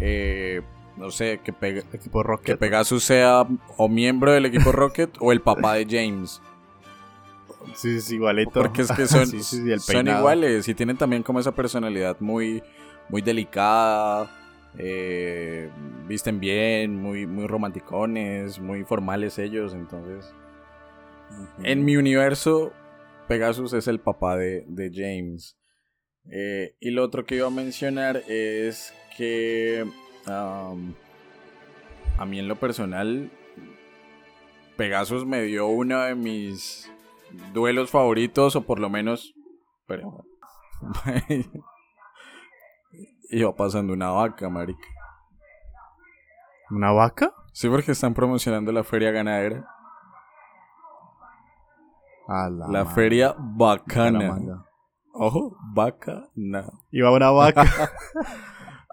[0.00, 0.62] Eh,
[0.96, 1.52] no sé, que,
[1.92, 2.46] equipo Rocket.
[2.46, 6.40] que Pegasus sea o miembro del equipo Rocket o el papá de James.
[7.74, 8.52] Sí, sí, igualito.
[8.52, 9.26] Porque es que son,
[9.80, 12.62] son iguales y tienen también como esa personalidad muy,
[13.08, 14.30] muy delicada.
[14.78, 15.70] Eh,
[16.06, 19.74] visten bien, muy, muy romanticones, muy formales ellos.
[19.74, 20.32] Entonces,
[21.62, 22.72] en mi universo,
[23.28, 25.56] Pegasus es el papá de, James.
[26.30, 29.84] Eh, y lo otro que iba a mencionar es que
[30.26, 30.74] a
[32.26, 33.30] mí en lo personal,
[34.76, 36.90] Pegasus me dio uno de mis
[37.52, 39.34] duelos favoritos, o por lo menos...
[39.86, 40.24] Pero...
[43.30, 44.86] Iba pasando una vaca, marica.
[46.70, 47.34] ¿Una vaca?
[47.52, 49.66] Sí, porque están promocionando la feria ganadera.
[52.28, 54.64] la, feria bacana.
[55.12, 56.64] Ojo, vaca, no.
[56.90, 57.64] Iba una vaca.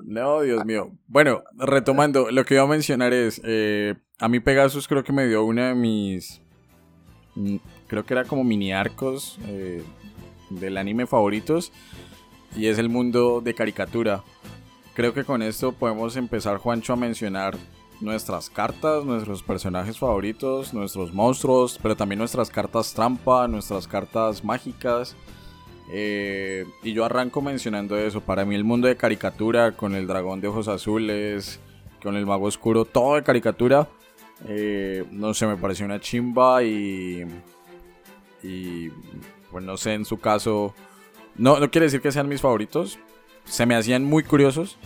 [0.06, 0.91] no, Dios mío.
[1.08, 5.28] Bueno, retomando, lo que iba a mencionar es, eh, a mí Pegasus creo que me
[5.28, 6.41] dio una de mis,
[7.36, 9.84] mm, creo que era como mini arcos eh,
[10.49, 11.72] del anime favoritos,
[12.56, 14.24] y es el mundo de caricatura.
[14.93, 17.58] Creo que con esto podemos empezar, Juancho, a mencionar
[18.02, 25.16] nuestras cartas, nuestros personajes favoritos, nuestros monstruos, pero también nuestras cartas trampa, nuestras cartas mágicas.
[25.94, 28.22] Eh, y yo arranco mencionando eso.
[28.22, 31.60] Para mí el mundo de caricatura, con el dragón de ojos azules,
[32.02, 33.88] con el mago oscuro, todo de caricatura,
[34.48, 37.26] eh, no sé, me pareció una chimba y...
[38.44, 38.89] Y
[39.52, 40.74] pues no sé, en su caso...
[41.36, 42.98] No, no quiere decir que sean mis favoritos.
[43.46, 44.78] Se me hacían muy curiosos.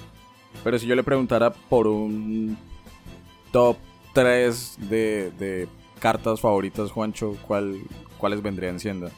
[0.64, 2.58] Pero si yo le preguntara por un
[3.52, 3.78] top
[4.14, 5.68] 3 de,
[6.00, 7.82] cartas favoritas, Juancho, ¿cuál,
[8.18, 9.10] ¿cuáles vendrían siendo?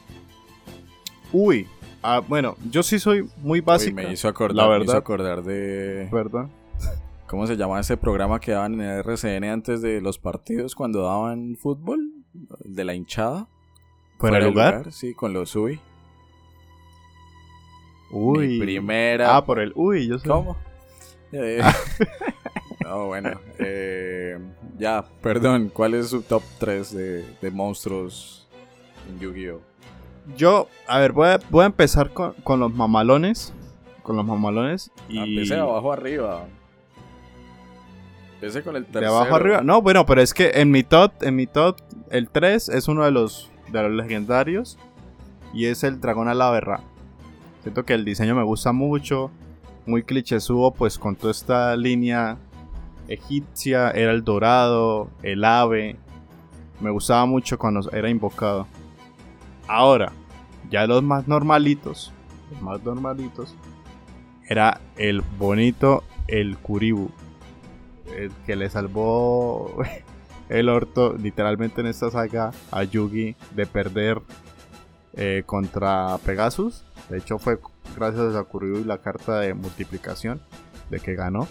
[1.32, 1.66] Uy,
[2.02, 3.96] ah, bueno, yo sí soy muy básico.
[3.96, 6.08] me hizo acordar, me hizo acordar de...
[6.12, 6.48] ¿Verdad?
[7.26, 11.02] ¿Cómo se llama ese programa que daban en el RCN antes de los partidos cuando
[11.02, 12.12] daban fútbol?
[12.64, 13.48] De la hinchada.
[14.18, 14.90] ¿Fuera, el lugar?
[14.92, 15.78] Sí, con los Uy.
[18.10, 18.58] Uy.
[18.58, 19.36] primera.
[19.36, 20.26] Ah, por el Uy, yo sé.
[20.26, 20.56] ¿Cómo?
[21.32, 21.60] Eh,
[22.84, 23.38] no, bueno.
[23.58, 24.38] Eh,
[24.78, 25.70] ya, perdón.
[25.72, 26.94] ¿Cuál es su top 3
[27.40, 28.48] de, monstruos
[29.08, 29.67] en Yu-Gi-Oh?
[30.36, 33.52] Yo, a ver, voy a, voy a empezar con, con, los mamalones.
[34.02, 34.90] Con los mamalones.
[35.08, 35.18] Y...
[35.18, 36.46] Ah, empecé de abajo arriba.
[38.34, 39.12] Empecé con el tercero.
[39.12, 39.60] De abajo arriba.
[39.62, 41.76] No, bueno, pero es que en mi top, en mi top,
[42.10, 44.78] el 3 es uno de los, de los legendarios.
[45.52, 46.80] Y es el dragón a la verra.
[47.62, 49.30] Siento que el diseño me gusta mucho
[49.88, 52.36] muy clichésudo, pues con toda esta línea
[53.08, 55.96] egipcia, era el dorado, el ave.
[56.80, 58.66] Me gustaba mucho cuando era invocado.
[59.68, 60.12] Ahora,
[60.70, 62.12] ya los más normalitos,
[62.50, 63.54] los más normalitos,
[64.48, 67.10] era el bonito, el Kuribu.
[68.16, 69.76] El que le salvó
[70.48, 74.22] el orto, literalmente en esta saga, a Yugi de perder
[75.14, 76.84] eh, contra Pegasus.
[77.10, 77.60] De hecho, fue
[77.94, 80.40] gracias a y la carta de multiplicación
[80.90, 81.46] de que ganó.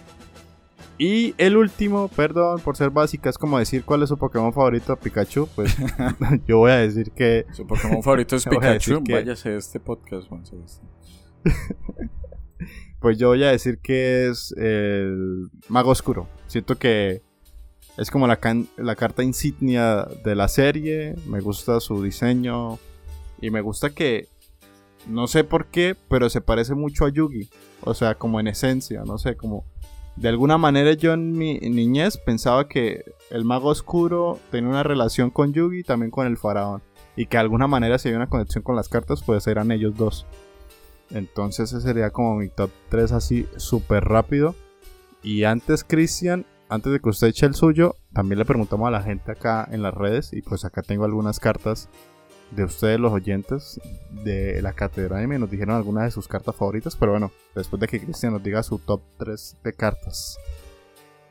[0.97, 4.95] Y el último, perdón por ser básica, es como decir cuál es su Pokémon favorito,
[4.95, 5.47] Pikachu.
[5.55, 5.75] Pues
[6.47, 7.45] yo voy a decir que.
[7.53, 9.03] Su Pokémon favorito es Pikachu.
[9.03, 9.13] Que...
[9.13, 10.43] Váyase este podcast, Juan
[12.99, 16.27] pues yo voy a decir que es el Mago Oscuro.
[16.47, 17.21] Siento que
[17.97, 18.39] es como la,
[18.77, 21.15] la carta insignia de la serie.
[21.27, 22.79] Me gusta su diseño.
[23.39, 24.27] Y me gusta que
[25.07, 27.49] no sé por qué, pero se parece mucho a Yugi.
[27.81, 29.65] O sea, como en esencia, no sé, como...
[30.17, 35.29] De alguna manera yo en mi niñez pensaba que el mago oscuro tenía una relación
[35.29, 36.81] con Yugi y también con el faraón.
[37.15, 39.95] Y que de alguna manera si hay una conexión con las cartas, pues eran ellos
[39.95, 40.25] dos.
[41.11, 44.55] Entonces ese sería como mi top 3 así súper rápido.
[45.21, 49.03] Y antes, Cristian, antes de que usted eche el suyo, también le preguntamos a la
[49.03, 50.33] gente acá en las redes.
[50.33, 51.89] Y pues acá tengo algunas cartas
[52.51, 53.79] de ustedes los oyentes
[54.23, 57.79] de la Catedral y me nos dijeron algunas de sus cartas favoritas, pero bueno, después
[57.79, 60.37] de que Cristian nos diga su top 3 de cartas.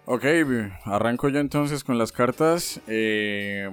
[0.04, 0.24] Ok,
[0.84, 2.80] arranco yo entonces con las cartas.
[2.86, 3.68] Eh,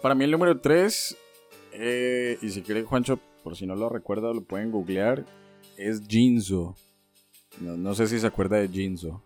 [0.00, 1.16] para mí el número 3,
[1.72, 5.24] eh, y si quiere Juancho, por si no lo recuerda, lo pueden googlear,
[5.76, 6.76] es Jinzo.
[7.60, 9.22] No, no sé si se acuerda de Jinzo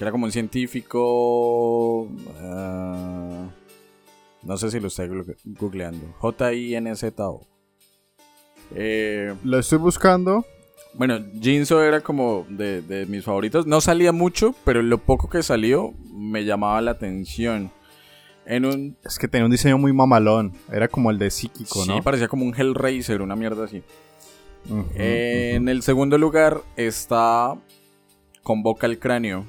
[0.00, 2.08] que era como un científico.
[2.40, 3.50] Ah,
[4.42, 5.10] no sé si lo estoy
[5.44, 6.14] googleando.
[6.20, 7.46] J-I-N-Z-O.
[8.74, 10.46] Eh, lo estoy buscando.
[10.94, 13.66] Bueno, Jinzo era como de, mis favoritos.
[13.66, 17.70] No salía mucho, pero lo poco que salió me llamaba la atención.
[18.46, 18.96] En un...
[19.04, 20.54] Es que tenía un diseño muy mamalón.
[20.72, 21.96] Era como el de psíquico, ¿no?
[21.96, 23.82] Sí, parecía como un Hellraiser, una mierda así.
[24.94, 27.58] en el segundo lugar está
[28.42, 29.44] Convoca el cráneo.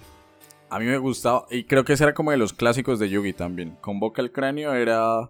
[0.71, 3.33] A mí me gustaba, y creo que ese era como de los clásicos de Yugi
[3.33, 3.75] también.
[3.81, 5.29] Convoca el cráneo era,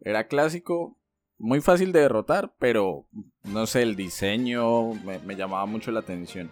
[0.00, 0.96] era clásico,
[1.36, 3.04] muy fácil de derrotar, pero
[3.44, 6.50] no sé, el diseño me, llamaba mucho la atención.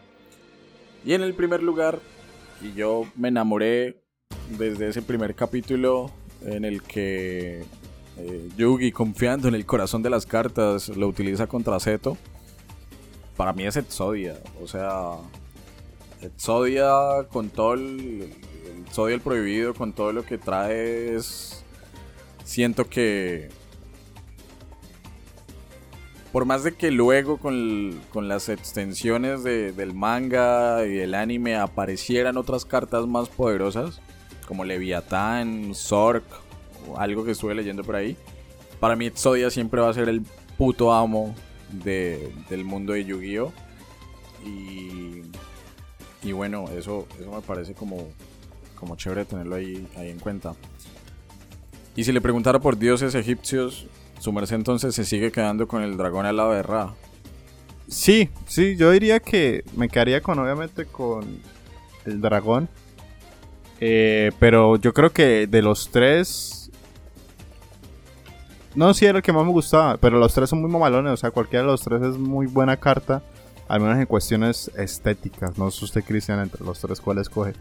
[1.03, 1.99] Y en el primer lugar,
[2.61, 4.03] y yo me enamoré
[4.51, 6.11] desde ese primer capítulo
[6.43, 7.65] en el que
[8.19, 12.19] eh, Yugi, confiando en el corazón de las cartas, lo utiliza contra Zeto.
[13.35, 15.13] Para mí es Exodia, o sea,
[16.23, 18.33] Exodia con todo el,
[18.87, 21.17] Exodia el prohibido, con todo lo que trae
[22.45, 23.49] Siento que...
[26.33, 32.65] por más de que luego con, las extensiones del manga y el anime aparecieran otras
[32.65, 34.01] cartas más poderosas,
[34.47, 36.25] como Leviatán, Zork,
[36.89, 38.17] o algo que estuve leyendo por ahí,
[38.79, 40.23] para mí Exodia siempre va a ser el
[40.57, 41.35] puto amo
[41.85, 43.53] del mundo de Yu-Gi-Oh!
[44.45, 45.23] Y,
[46.27, 48.09] y bueno, eso, eso me parece como,
[48.75, 50.55] como chévere tenerlo ahí, ahí en cuenta.
[51.95, 53.87] Y si le preguntara por dioses egipcios,
[54.19, 56.95] su merced entonces se sigue quedando con el dragón al lado de Ra.
[57.89, 61.41] Sí, sí, yo diría que me quedaría con, obviamente, con
[62.05, 62.69] el dragón.
[63.81, 66.71] Eh, pero yo creo que de los tres.
[68.75, 69.97] No, sí era el que más me gustaba.
[69.99, 71.13] Pero los tres son muy mamalones.
[71.13, 73.23] O sea, cualquiera de los tres es muy buena carta.
[73.69, 75.59] Al menos en cuestiones estéticas.
[75.59, 77.55] No sé usted, Cristian, entre los tres cuáles coge.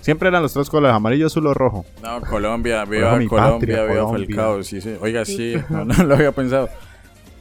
[0.00, 1.86] Siempre eran los tres colores, amarillo, azul o rojo.
[2.02, 4.96] No, Colombia, viva Colombia, viva Falcao, sí, sí.
[5.00, 6.68] Oiga, sí, no, lo había pensado.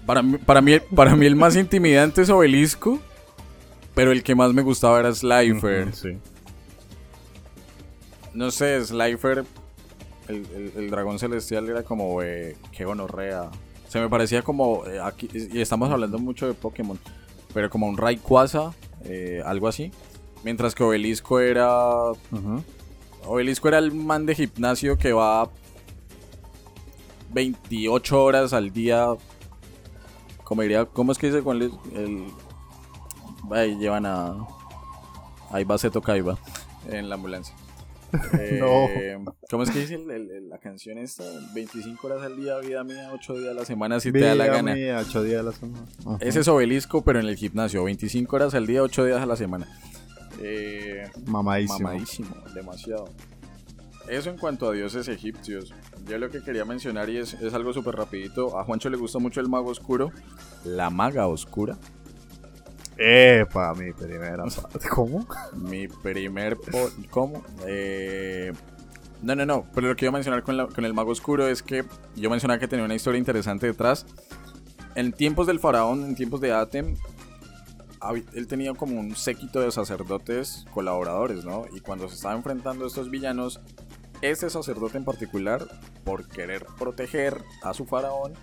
[0.05, 2.99] Para mí, para, mí, para mí el más intimidante es Obelisco,
[3.93, 5.93] pero el que más me gustaba era Slifer.
[5.93, 6.17] sí.
[8.33, 9.43] No sé, Slifer,
[10.27, 13.49] el, dragón celestial era como, eh, qué gonorrea.
[13.87, 16.97] Se me parecía como, eh, aquí, y estamos hablando mucho de Pokémon,
[17.53, 18.73] pero como un Rayquaza,
[19.05, 19.91] eh, algo así.
[20.43, 21.77] Mientras que Obelisco era.
[23.25, 25.49] Obelisco era el man de gimnasio que va
[27.29, 29.07] 28 horas al día.
[30.43, 31.71] Como diría, ¿cómo es que dice con el.
[33.51, 34.35] Ahí llevan a.
[35.51, 36.37] Ahí va Seto Kaiba
[36.89, 37.55] en la ambulancia.
[38.39, 39.17] Eh,
[39.49, 41.23] ¿Cómo es que dice la canción esta?
[41.53, 44.47] 25 horas al día, vida mía, 8 días a la semana si te da la
[44.47, 44.73] gana.
[44.73, 45.85] Mía, 8 días a la semana.
[46.19, 47.83] Ese es obelisco, pero en el gimnasio.
[47.83, 49.67] 25 horas al día, 8 días a la semana.
[50.41, 51.79] Eh, mamadísimo.
[51.79, 53.09] Mamadísimo, demasiado.
[54.07, 55.73] Eso en cuanto a dioses egipcios.
[56.07, 58.59] Yo lo que quería mencionar y es, algo súper rapidito.
[58.59, 60.11] A Juancho le gusta mucho el mago oscuro.
[60.65, 61.77] La maga oscura.
[62.97, 64.43] Epa, mi primera.
[64.91, 65.25] ¿Cómo?
[65.55, 66.57] Mi primer.
[67.09, 67.43] ¿Cómo?
[67.65, 68.53] Eh,
[69.21, 69.65] no, no, no.
[69.73, 71.83] Pero lo que iba a mencionar con, con el mago oscuro es que
[72.15, 74.05] yo mencionaba que tenía una historia interesante detrás.
[74.95, 76.95] En tiempos del faraón, en tiempos de Atem,
[78.33, 81.65] él tenía como un séquito de sacerdotes colaboradores, ¿no?
[81.73, 83.61] Y cuando se estaba enfrentando a estos villanos,
[84.21, 85.65] ese sacerdote en particular,
[86.03, 88.33] por querer proteger a su faraón,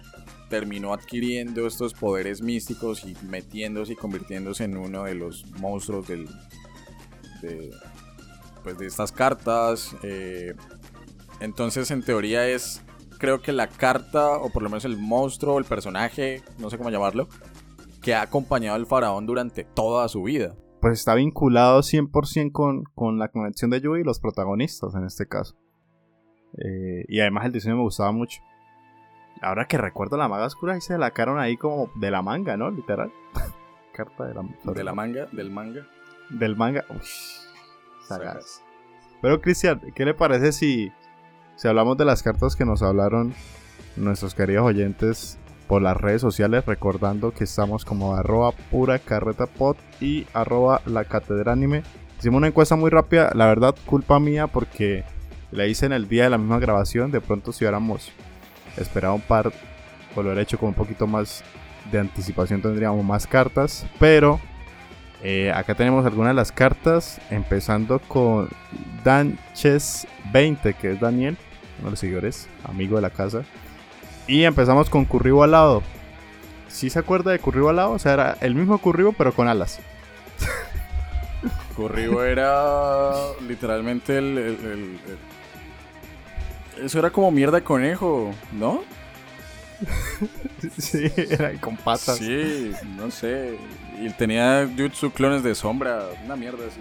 [0.50, 6.28] terminó adquiriendo estos poderes místicos y metiéndose y convirtiéndose en uno de los monstruos del,
[7.40, 7.70] de,
[8.62, 9.96] pues de estas cartas.
[10.02, 10.54] Eh,
[11.40, 12.82] entonces, en teoría es,
[13.18, 16.90] creo que la carta, o por lo menos el monstruo, el personaje, no sé cómo
[16.90, 17.28] llamarlo,
[18.02, 20.56] que ha acompañado al faraón durante toda su vida.
[20.80, 25.28] Pues está vinculado 100% con, con la conexión de Yui y los protagonistas en este
[25.28, 25.56] caso.
[26.58, 28.40] Eh, y además el diseño me gustaba mucho.
[29.40, 32.56] Ahora que recuerdo la maga oscura, ahí se la caron ahí como de la manga,
[32.56, 32.70] ¿no?
[32.70, 33.12] Literal.
[33.92, 35.86] Carta de la, de la manga, del manga.
[36.28, 36.84] Del manga.
[36.90, 37.00] Uy,
[38.06, 38.62] sagaz.
[39.20, 40.92] Pero Cristian, ¿qué le parece si,
[41.56, 43.34] si hablamos de las cartas que nos hablaron
[43.96, 49.76] nuestros queridos oyentes por las redes sociales, recordando que estamos como arroba pura carreta pod
[50.00, 51.82] y arroba la catedral anime.
[52.18, 55.04] Hicimos una encuesta muy rápida, la verdad culpa mía porque
[55.52, 58.12] la hice en el día de la misma grabación, de pronto si hubiéramos
[58.76, 59.52] esperado un par
[60.14, 61.44] o lo hubiera hecho con un poquito más
[61.90, 64.40] de anticipación tendríamos más cartas, pero
[65.22, 68.48] eh, acá tenemos algunas de las cartas, empezando con
[69.04, 71.36] Danches20, que es Daniel,
[71.78, 73.42] uno de los seguidores, amigo de la casa.
[74.26, 75.82] Y empezamos con Curribo alado.
[76.68, 77.92] ¿Sí se acuerda de Curribo alado?
[77.92, 79.80] O sea, era el mismo Curribo, pero con alas.
[81.76, 83.12] Curribo era
[83.46, 84.98] literalmente el,
[86.78, 88.82] Eso era como mierda de conejo, ¿no?
[90.78, 92.18] sí, era con patas.
[92.18, 93.56] Sí, no sé.
[94.00, 96.80] Y tenía Jutsu clones de sombra, una mierda así.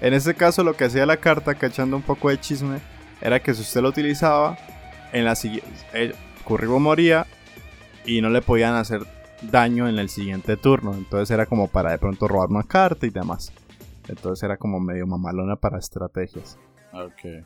[0.00, 2.80] En ese caso, lo que hacía la carta, cachando un poco de chisme,
[3.20, 4.58] era que si usted lo utilizaba,
[5.12, 7.26] en la siguiente, Curribo moría
[8.04, 9.02] y no le podían hacer
[9.42, 10.94] daño en el siguiente turno.
[10.94, 13.52] Entonces era como para de pronto robar una carta y demás.
[14.08, 16.58] Entonces era como medio mamalona para estrategias.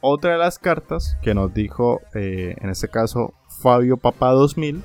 [0.01, 4.82] Otra de las cartas que nos dijo, eh, en este caso, Fabio Papá 2000.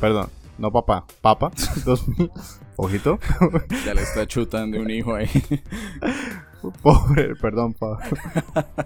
[0.00, 0.28] Perdón,
[0.58, 1.50] no papá, Papa
[1.84, 2.30] 2000.
[2.76, 3.18] Ojito.
[3.84, 5.28] Ya le está chutando un hijo ahí.
[6.82, 7.76] Pobre, perdón,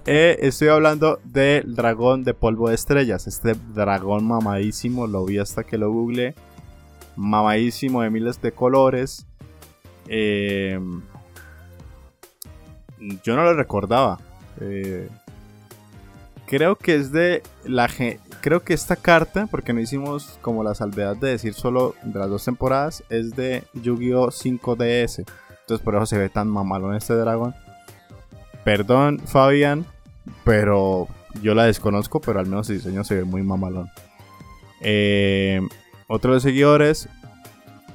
[0.05, 3.27] eh, estoy hablando del dragón de polvo de estrellas.
[3.27, 6.35] Este dragón mamadísimo, lo vi hasta que lo googleé.
[7.17, 9.27] Mamadísimo de miles de colores.
[10.09, 11.01] Em,
[13.25, 14.19] yo no lo recordaba.
[14.61, 15.09] Eh,
[16.51, 17.89] Creo que es de la
[18.41, 22.29] creo que esta carta, porque no hicimos como la salvedad de decir solo de las
[22.29, 25.25] dos temporadas, es de Yu-Gi-Oh 5DS.
[25.61, 27.55] Entonces por eso se ve tan mamalón este dragón.
[28.65, 29.87] Perdón, Fabián,
[30.43, 31.07] pero
[31.41, 33.89] yo la desconozco, pero al menos el diseño se ve muy mamalón.
[34.81, 35.61] Eh,
[36.09, 37.09] otro de seguidores,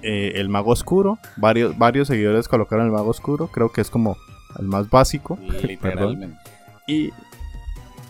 [0.02, 1.20] eh, el mago oscuro.
[1.36, 3.48] Varios, varios seguidores colocaron el mago oscuro.
[3.48, 4.16] Creo que es como
[4.58, 5.38] el más básico.
[5.62, 6.38] Literalmente.
[6.88, 7.12] y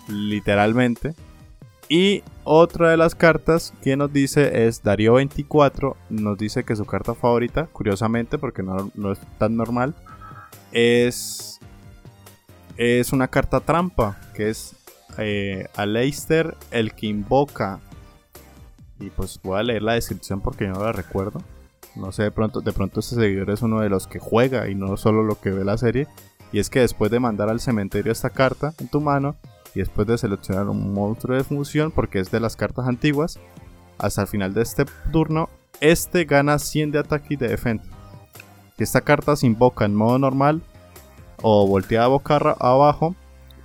[0.08, 1.14] literalmente.
[1.88, 5.96] Y otra de las cartas que nos dice es Darío 24.
[6.10, 9.94] Nos dice que su carta favorita, curiosamente, porque no, es tan normal,
[10.72, 11.60] es,
[12.78, 14.20] es una carta trampa.
[14.34, 14.76] Que es
[15.18, 17.80] eh, Aleister, el que invoca.
[19.00, 21.42] Y pues voy a leer la descripción porque no la recuerdo.
[21.96, 24.76] No sé, de pronto, de pronto este seguidor es uno de los que juega y
[24.76, 26.08] no solo lo que ve la serie.
[26.56, 29.36] Y es que después de mandar al cementerio esta carta en tu mano,
[29.74, 33.42] y después de seleccionar un monstruo de función, porque es de las cartas antiguas,
[33.98, 35.50] hasta el final de este turno,
[35.82, 37.92] este gana 100 de ataque y de defensa.
[38.78, 40.62] Esta carta se invoca en modo normal
[41.42, 43.18] o volteada boca abajo,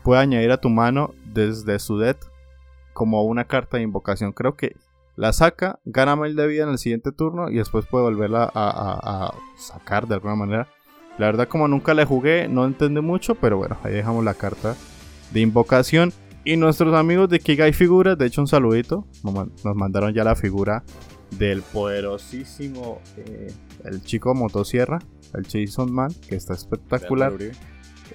[0.03, 2.19] puede añadir a tu mano desde su deck
[2.93, 4.33] como una carta de invocación.
[4.33, 4.75] Creo que
[5.15, 9.33] la saca, gana mail de vida en el siguiente turno y después puede volverla a,
[9.57, 10.67] sacar de alguna manera.
[11.21, 14.75] La verdad, como nunca le jugué, no entendí mucho, pero bueno, ahí dejamos la carta
[15.33, 16.15] de invocación.
[16.45, 20.83] Y nuestros amigos de Kigai Figuras, de hecho un saludito, nos mandaron ya la figura
[21.33, 23.53] del poderosísimo, eh,
[23.85, 24.99] el chico motosierra,
[25.35, 27.35] el Jason Man, que está espectacular.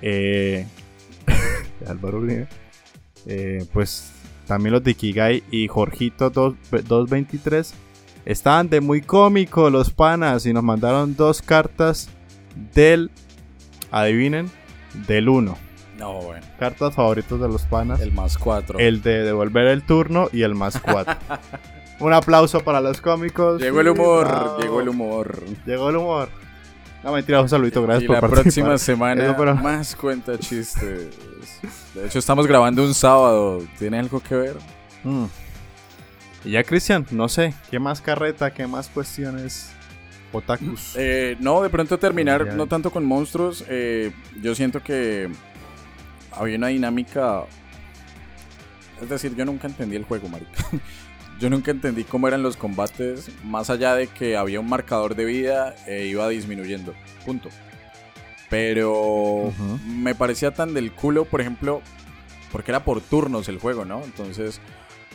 [0.01, 0.65] Eh,
[1.87, 2.47] Álvaro Uribe.
[3.27, 4.13] Eh, pues
[4.47, 7.71] también los de Kigai y Jorgito 223
[8.25, 12.09] estaban de muy cómico los panas y nos mandaron dos cartas
[12.73, 13.11] del,
[13.91, 14.49] adivinen,
[15.07, 15.57] del 1.
[15.97, 16.45] No, bueno.
[16.59, 18.01] Cartas favoritos de los panas.
[18.01, 18.79] El más 4.
[18.79, 21.15] El de devolver el turno y el más 4.
[21.99, 23.61] Un aplauso para los cómicos.
[23.61, 25.43] Llegó el humor, llegó el humor.
[25.65, 26.29] Llegó el humor.
[27.05, 29.31] No, mentira, un saludito, gracias y la próxima semana
[29.61, 31.07] más cuenta chistes.
[31.93, 33.61] De hecho, estamos grabando un sábado.
[33.77, 34.57] ¿Tiene algo que ver?
[35.03, 35.25] Mm.
[36.45, 39.74] Y ya, Cristian, no sé, ¿qué más carreta, qué más cuestiones
[40.37, 40.93] otakus?
[40.97, 43.63] Eh, no, de pronto terminar, no tanto con monstruos.
[43.67, 44.11] Eh,
[44.41, 45.29] yo siento que
[46.31, 47.43] había una dinámica.
[49.01, 50.65] Es decir, yo nunca entendí el juego, marica.
[51.39, 55.25] yo nunca entendí cómo eran los combates, más allá de que había un marcador de
[55.25, 56.93] vida e iba disminuyendo.
[57.25, 57.49] Punto.
[58.49, 59.51] Pero
[59.85, 61.81] me parecía tan del culo, por ejemplo,
[62.51, 64.03] porque era por turnos el juego, ¿no?
[64.03, 64.61] Entonces,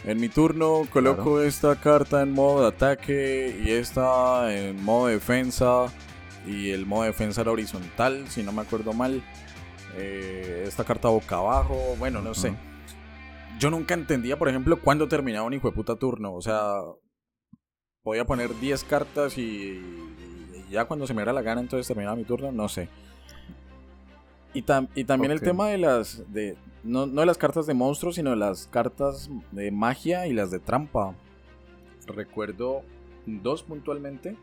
[0.04, 5.14] en mi turno coloco esta carta en modo de ataque y esta en modo de
[5.14, 5.86] defensa.
[6.46, 9.22] Y el modo de defensa era horizontal, si no me acuerdo mal.
[9.96, 12.54] Eh, esta carta boca abajo, bueno, no sé.
[13.58, 16.32] Yo nunca entendía, por ejemplo, cuándo terminaba un hijo de puta turno.
[16.32, 16.80] O sea,
[18.02, 19.82] podía poner 10 cartas y,
[20.70, 22.88] ya cuando se me diera la gana, entonces terminaba mi turno, no sé.
[24.54, 26.22] Y, y también el tema de las.
[26.32, 30.32] De, no, no de las cartas de monstruos, sino de las cartas de magia y
[30.32, 31.14] las de trampa.
[32.06, 32.82] Recuerdo
[33.26, 34.36] dos puntualmente.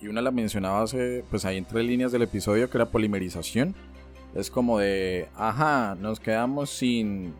[0.00, 3.74] Y una la mencionaba hace, pues ahí entre líneas del episodio, que era polimerización.
[4.34, 7.34] Es como de, ajá, nos quedamos sin...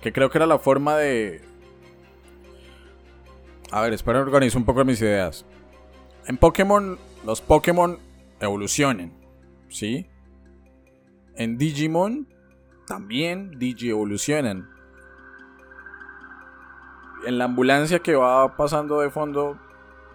[0.00, 1.42] Que creo que era la forma de...
[3.70, 5.44] A ver, espera, organizo un poco mis ideas.
[6.26, 7.98] En Pokémon, los Pokémon
[8.40, 9.12] evolucionan,
[9.68, 10.06] ¿sí?
[11.36, 12.28] En Digimon
[12.90, 14.68] también Digi evolucionan.
[17.24, 19.56] En la ambulancia que va pasando de fondo,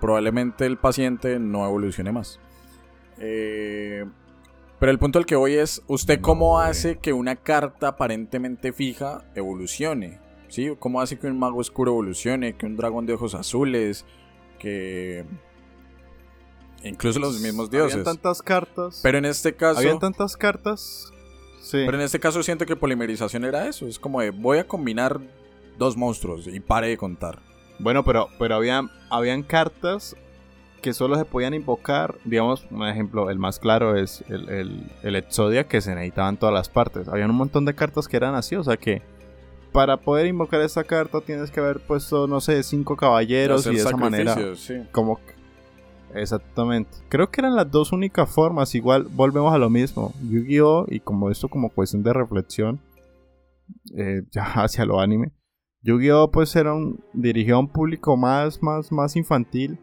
[0.02, 2.38] probablemente el paciente no evolucione más.
[3.18, 4.04] Eh,
[4.78, 9.24] pero el punto al que voy es, ¿usted cómo hace que una carta aparentemente fija
[9.36, 10.20] evolucione?
[10.50, 10.76] ¿Sí?
[10.78, 12.58] ¿Cómo hace que un mago oscuro evolucione?
[12.58, 14.04] Que un dragón de ojos azules,
[14.60, 15.24] que...
[16.84, 17.94] Incluso los mismos dioses.
[17.94, 19.00] Habían tantas cartas.
[19.02, 19.80] Pero en este caso...
[19.80, 21.14] Habían tantas cartas.
[21.66, 21.82] Sí.
[21.84, 23.88] Pero en este caso siento que polimerización era eso.
[23.88, 25.20] Es como de, voy a combinar
[25.80, 27.40] dos monstruos y pare de contar.
[27.80, 30.16] Bueno, pero, pero habían, habían cartas
[30.84, 35.68] que solo se podían invocar, digamos, un ejemplo, el más claro es el, el, Exodia
[35.68, 37.08] que se necesitaba en todas las partes.
[37.08, 39.02] Habían un montón de cartas que eran así, o sea que
[39.72, 43.78] para poder invocar esta carta tienes que haber puesto, no sé, cinco caballeros y de
[43.78, 44.38] esa manera.
[44.92, 45.20] Como
[46.16, 46.98] Exactamente.
[47.10, 48.74] Creo que eran las dos únicas formas.
[48.76, 50.14] Igual volvemos a lo mismo.
[50.30, 50.86] Yu-Gi-Oh!
[50.90, 52.80] y como esto como cuestión de reflexión.
[53.98, 55.32] Eh, ya hacia lo anime.
[55.82, 56.32] Yu-Gi-Oh!
[56.32, 57.04] pues era un.
[57.14, 59.80] dirigió a un público más, más, más infantil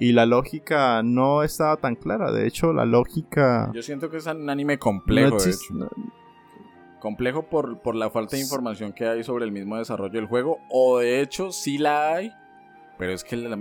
[0.00, 2.30] y la lógica no estaba tan clara.
[2.32, 3.70] De hecho, la lógica.
[3.74, 5.90] Yo siento que es un anime complejo, de hecho.
[7.00, 10.58] complejo por, por la falta de información que hay sobre el mismo desarrollo del juego,
[10.70, 12.32] o de hecho sí la hay,
[12.98, 13.56] pero es que el,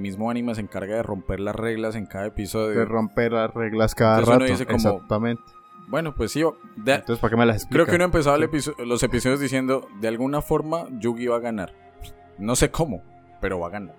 [0.00, 2.78] mismo anime se encarga de romper las reglas en cada episodio.
[2.78, 4.44] De romper las reglas cada rato.
[4.46, 5.42] Exactamente.
[5.88, 6.42] Bueno, pues sí.
[6.76, 7.74] Entonces, ¿para qué me las explica?
[7.74, 11.74] Creo que uno empezaba los episodios diciendo, de alguna forma, Yugi va a ganar.
[12.38, 13.02] No sé cómo,
[13.40, 13.96] pero va a ganar.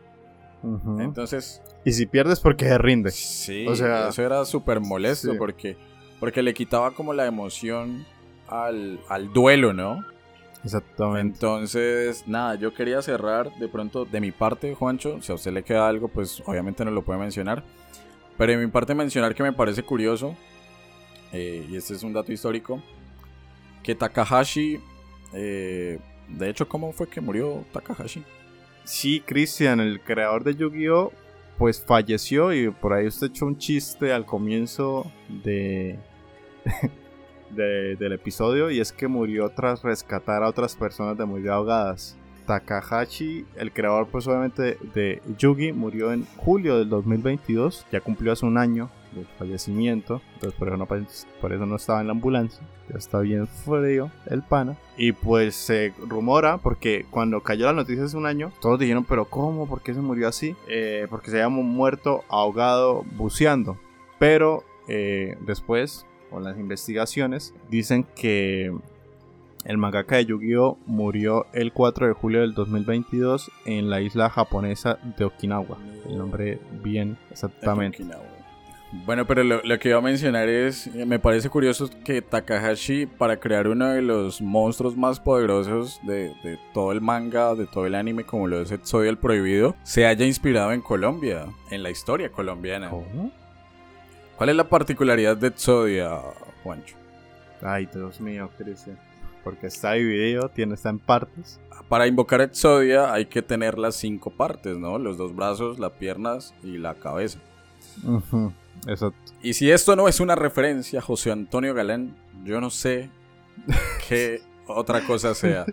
[0.99, 1.61] Entonces...
[1.85, 3.11] Y si pierdes, porque se rinde.
[3.11, 5.77] Sí, o sea, eso era súper molesto porque,
[6.19, 8.05] porque le quitaba como la emoción
[8.47, 10.03] al, al duelo, ¿no?
[10.63, 11.35] Exactamente.
[11.35, 15.21] Entonces, nada, yo quería cerrar de pronto de mi parte, Juancho.
[15.21, 17.63] Si a usted le queda algo, pues obviamente no lo puede mencionar.
[18.37, 20.35] Pero de mi parte mencionar que me parece curioso
[21.31, 22.81] eh, y este es un dato histórico,
[23.83, 24.79] que Takahashi,
[25.33, 28.23] eh, de hecho, ¿cómo fue que murió Takahashi?
[28.83, 31.11] Sí, Christian, el creador de Yu-Gi-Oh,
[31.57, 35.09] pues falleció y por ahí usted echó un chiste al comienzo
[35.43, 35.99] de,
[37.55, 42.17] del episodio y es que murió tras rescatar a otras personas de muy ahogadas.
[42.45, 48.45] Takahashi, el creador pues obviamente de Yugi, murió en julio del 2022, ya cumplió hace
[48.45, 52.61] un año de fallecimiento, entonces por eso, no, por eso no estaba en la ambulancia,
[52.89, 54.77] ya está bien frío el pana.
[54.97, 59.25] Y pues se rumora, porque cuando cayó la noticia hace un año, todos dijeron, pero
[59.25, 59.67] ¿cómo?
[59.67, 60.55] ¿Por qué se murió así?
[60.67, 63.77] Eh, porque se había muerto ahogado buceando.
[64.19, 68.71] Pero eh, después, con las investigaciones, dicen que
[69.65, 74.97] el mangaka de Yu-Gi-Oh murió el 4 de julio del 2022 en la isla japonesa
[75.17, 75.77] de Okinawa.
[76.09, 78.03] El nombre bien exactamente.
[79.05, 83.69] Bueno, pero lo, que iba a mencionar es, me parece curioso que Takahashi, para crear
[83.69, 86.33] uno de los monstruos más poderosos de,
[86.73, 90.25] todo el manga, de todo el anime, como lo es Exodia el Prohibido, se haya
[90.25, 92.89] inspirado en Colombia, en la historia colombiana.
[92.89, 93.31] ¿Cómo?
[94.41, 96.19] ¿Cuál es la particularidad de Exodia,
[96.63, 96.95] Juancho?
[97.61, 98.97] Ay, Dios mío, Cristian.
[99.43, 101.59] Porque está dividido, tiene está en partes.
[101.87, 104.97] Para invocar Exodia hay que tener las cinco partes, ¿no?
[104.97, 107.37] Los dos brazos, las piernas y la cabeza.
[109.43, 113.11] Y si esto no es una referencia a José Antonio Galán, yo no sé
[114.09, 115.67] qué otra cosa sea.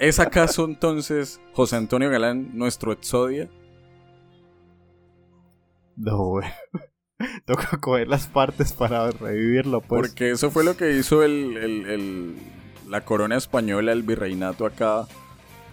[0.00, 3.48] ¿Es acaso entonces José Antonio Galán nuestro Exodia?
[5.94, 6.48] No, güey.
[7.44, 10.00] Toca coger las partes para revivirlo, pues.
[10.00, 12.36] Porque eso fue lo que hizo el,
[12.88, 15.06] la corona española, el virreinato acá,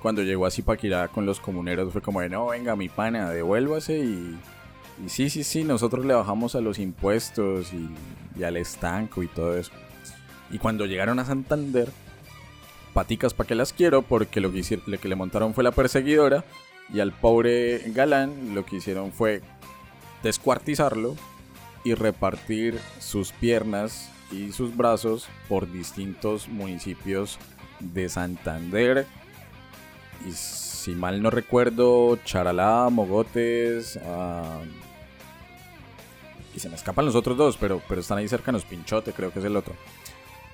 [0.01, 1.91] cuando llegó a Zipaquirá con los comuneros.
[1.91, 4.35] Fue como de, no, venga, mi pana, devuélvase y
[5.03, 9.57] y sí, sí, sí, nosotros le bajamos a los impuestos y, al estanco y todo
[9.57, 9.71] eso.
[10.51, 11.89] Y cuando llegaron a Santander,
[12.93, 15.71] paticas para que las quiero, porque lo que, hicieron, lo que le montaron fue la
[15.71, 16.45] perseguidora.
[16.93, 19.41] Y al pobre galán lo que hicieron fue
[20.21, 21.15] descuartizarlo
[21.85, 27.37] y repartir sus piernas y sus brazos por distintos municipios
[27.79, 29.07] de Santander.
[30.27, 34.59] Y si mal no recuerdo, Charalá, Mogotes, ah,
[36.55, 38.63] y se me escapan los otros dos, pero, pero están ahí cercanos.
[38.65, 39.75] Pinchote, creo que es el otro.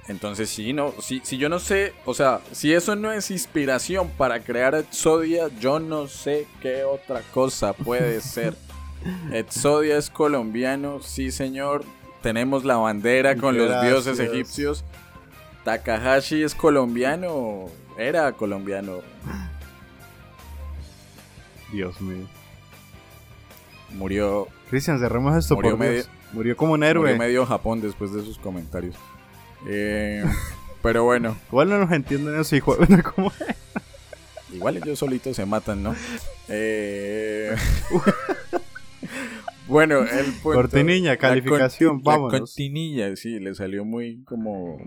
[0.08, 4.10] Entonces, sí, no, si, si yo no sé, o sea, si eso no es inspiración
[4.18, 8.56] para crear Exodia, yo no sé qué otra cosa puede ser.
[9.32, 11.84] Exodia es colombiano, sí, señor.
[12.22, 14.84] Tenemos la bandera con los dioses egipcios.
[15.64, 19.00] Takahashi es colombiano, era colombiano.
[21.72, 22.28] Dios mío.
[23.92, 25.88] Murió Cristian, cerremos esto murió por
[26.34, 27.04] Murió como un héroe.
[27.12, 28.96] Murió medio Japón después de sus comentarios.
[29.68, 30.24] Eh,
[30.82, 31.36] pero bueno.
[31.50, 32.78] Igual no nos entienden eso, hijo.
[33.16, 33.32] ¿Cómo
[34.54, 35.96] Igual ellos solitos se matan, ¿no?
[36.48, 37.56] Eh...
[39.72, 42.32] bueno, el punto, Cortinilla, calificación, vamos.
[42.32, 44.78] La cortinilla, sí, le salió muy como...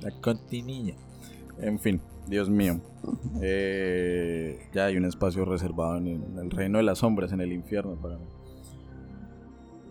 [0.00, 0.94] La cortinilla.
[1.60, 2.80] En fin, Dios mío.
[3.42, 8.00] Eh, ya hay un espacio reservado en el reino de las sombras, en el infierno
[8.00, 8.24] para mí.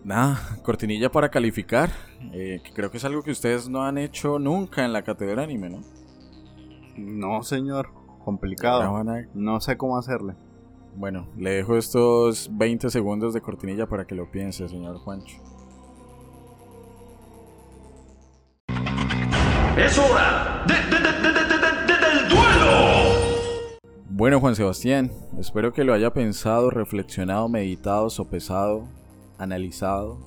[0.02, 1.90] Nada, cortinilla para calificar.
[2.32, 5.44] Eh, que creo que es algo que ustedes no han hecho nunca en la cátedra
[5.44, 5.80] anime, ¿no?
[6.96, 7.90] No, señor.
[8.24, 9.04] Complicado.
[9.34, 10.34] No sé cómo hacerle.
[10.96, 15.38] Bueno, le dejo estos 20 segundos de cortinilla para que lo piense, señor Juancho.
[19.76, 23.50] Es hora del duelo.
[24.08, 28.88] Bueno, Juan Sebastián, espero que lo haya pensado, reflexionado, meditado, sopesado
[29.38, 30.18] analizado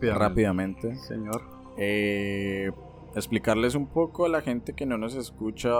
[0.00, 0.96] rápidamente.
[0.96, 1.42] Señor.
[1.76, 2.70] Eh,
[3.14, 5.70] explicarles un poco a la gente que no nos escucha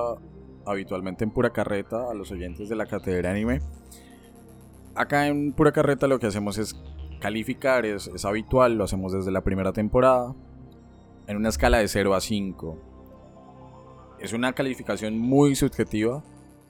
[0.66, 3.60] habitualmente en Pura Carreta, a los oyentes de la Cátedra Anime.
[4.97, 6.74] Acá en Pura Carreta lo que hacemos es
[7.20, 10.35] calificar, es, habitual, lo hacemos desde la primera temporada,
[11.27, 14.16] en una escala de 0 a 5.
[14.20, 16.24] es una calificación muy subjetiva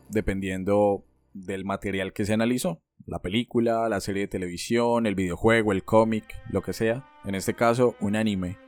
[0.08, 1.04] dependiendo
[1.34, 2.82] del material que se analizó.
[3.06, 7.08] La película, la serie de televisión, el videojuego, el cómic, lo que sea.
[7.24, 8.58] En este caso, un anime.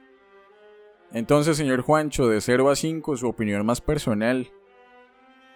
[1.12, 4.48] Entonces, señor Juancho, de 0 a 5, su opinión más personal.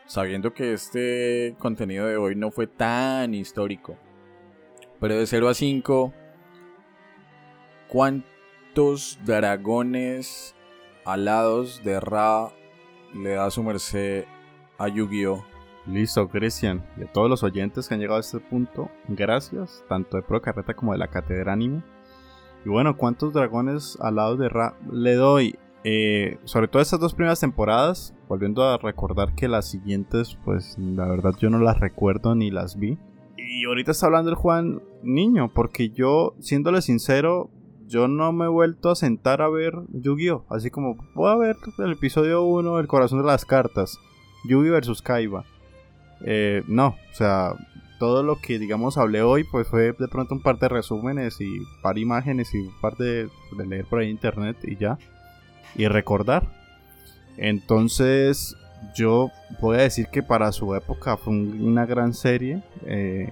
[0.07, 3.97] Sabiendo que este contenido de hoy no fue tan histórico.
[5.01, 6.13] Pero de 0 a 5,
[7.89, 10.55] ¿cuántos dragones
[11.05, 12.51] alados de Ra
[13.15, 14.25] le da su merced
[14.79, 15.53] a Yu-Gi-Oh!
[15.87, 16.85] Listo, Cristian.
[16.97, 20.41] Y a todos los oyentes que han llegado a este punto, gracias, tanto de Pro
[20.41, 21.83] Carreta como de la Cátedra Anime.
[22.65, 25.59] Y bueno, ¿cuántos dragones alados de Ra le doy?
[25.85, 31.07] Eh, sobre todo estas dos primeras temporadas, volviendo a recordar que las siguientes, pues la
[31.07, 32.97] verdad yo no las recuerdo ni las vi.
[33.37, 37.51] Y ahorita está hablando el Juan Niño, porque yo, siéndole sincero,
[37.89, 40.47] yo no me he vuelto a sentar a ver Yu-Gi-Oh!
[40.49, 43.99] Así como, voy a ver el episodio 1, El corazón de las cartas,
[44.49, 45.45] Yu-Gi vs Kaiba.
[46.25, 47.53] Eh, no, o sea,
[47.99, 51.59] todo lo que digamos hablé hoy, pues fue de pronto un par de resúmenes y
[51.83, 53.29] par de imágenes y un par de,
[53.59, 54.97] de leer por ahí internet y ya.
[55.77, 56.62] Y recordar.
[57.37, 58.57] Entonces,
[58.95, 59.31] yo
[59.61, 62.63] voy a decir que para su época fue una gran serie.
[62.85, 63.31] Eh,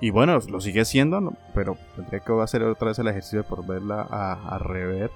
[0.00, 4.02] y bueno, lo sigue siendo, pero tendría que hacer otra vez el ejercicio por verla
[4.02, 5.10] a, rever.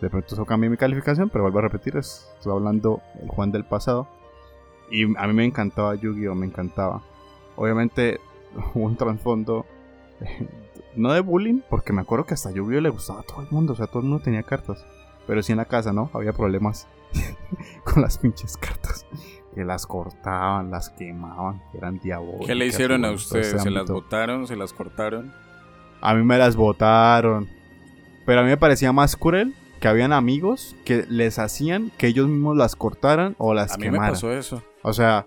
[0.00, 3.64] De pronto eso cambia mi calificación, pero vuelvo a repetir, estoy hablando el Juan del
[3.64, 4.06] pasado.
[4.90, 7.02] Y a mí me encantaba Yu-Gi-Oh, me encantaba.
[7.56, 8.20] Obviamente
[8.74, 9.66] hubo un trasfondo,
[10.94, 13.72] no de bullying, porque me acuerdo que hasta Yu-Gi-Oh le gustaba a todo el mundo,
[13.72, 14.86] o sea, todo el mundo tenía cartas.
[15.26, 16.10] Pero sí en la casa, ¿no?
[16.12, 16.86] Había problemas
[17.84, 19.06] con las pinches cartas
[19.54, 22.46] que las cortaban, las quemaban, que eran diabólicas.
[22.46, 23.62] ¿Qué le hicieron a ustedes?
[23.62, 24.46] ¿Se las botaron?
[24.46, 25.32] ¿Se las cortaron?
[26.02, 27.48] A mí me las botaron.
[28.26, 32.28] Pero a mí me parecía más cruel que habían amigos que les hacían que ellos
[32.28, 33.94] mismos las cortaran o las quemaran.
[33.94, 34.62] A mí me pasó eso.
[34.82, 35.26] O sea,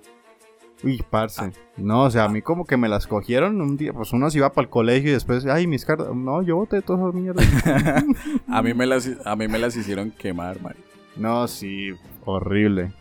[0.84, 1.42] uy, parce.
[1.42, 1.52] Ah.
[1.78, 4.38] No, o sea, a mí como que me las cogieron un día, pues uno se
[4.40, 7.46] iba para el colegio y después, ay, mis cartas, no, yo boté todas esas mierdas.
[8.48, 10.80] a mí me las a mí me las hicieron quemar, Mari.
[11.16, 11.92] No, sí,
[12.26, 12.94] horrible.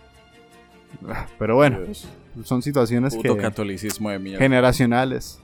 [1.39, 1.79] Pero bueno,
[2.45, 3.43] son situaciones Puto que...
[3.43, 4.39] catolicismo de mierda.
[4.39, 5.41] Generacionales.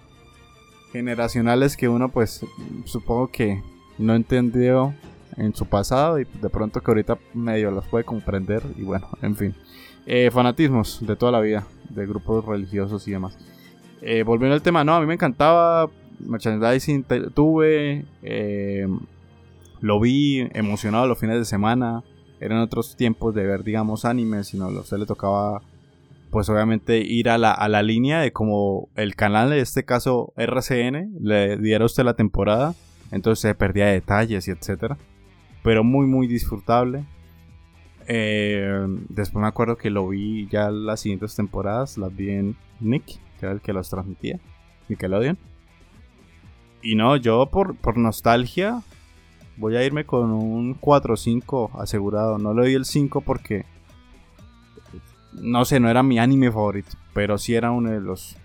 [0.92, 2.44] Generacionales que uno pues
[2.84, 3.62] supongo que
[3.98, 4.94] no entendió
[5.36, 9.36] en su pasado y de pronto que ahorita medio los puede comprender y bueno, en
[9.36, 9.54] fin.
[10.06, 13.38] Eh, fanatismos de toda la vida, de grupos religiosos y demás.
[14.02, 15.88] Eh, volviendo al tema, no, a mí me encantaba
[16.20, 17.04] merchandising,
[17.34, 18.86] tuve, eh,
[19.80, 22.04] lo vi emocionado los fines de semana
[22.44, 25.62] eran otros tiempos de ver, digamos, animes, sino a usted le tocaba,
[26.30, 30.32] pues obviamente, ir a la, a la línea de como el canal, en este caso
[30.36, 32.74] RCN, le diera a usted la temporada,
[33.12, 34.98] entonces se perdía detalles y etcétera.
[35.62, 37.04] Pero muy, muy disfrutable.
[38.06, 43.06] Eh, después me acuerdo que lo vi ya las siguientes temporadas, las vi en Nick,
[43.38, 44.38] que era el que las transmitía,
[44.88, 45.38] Nickelodeon.
[46.82, 48.82] Y no, yo por, por nostalgia
[49.56, 52.38] Voy a irme con un 4-5 asegurado.
[52.38, 53.64] No le doy el 5 porque.
[55.32, 56.90] No sé, no era mi anime favorito.
[57.12, 58.36] Pero sí era uno de los,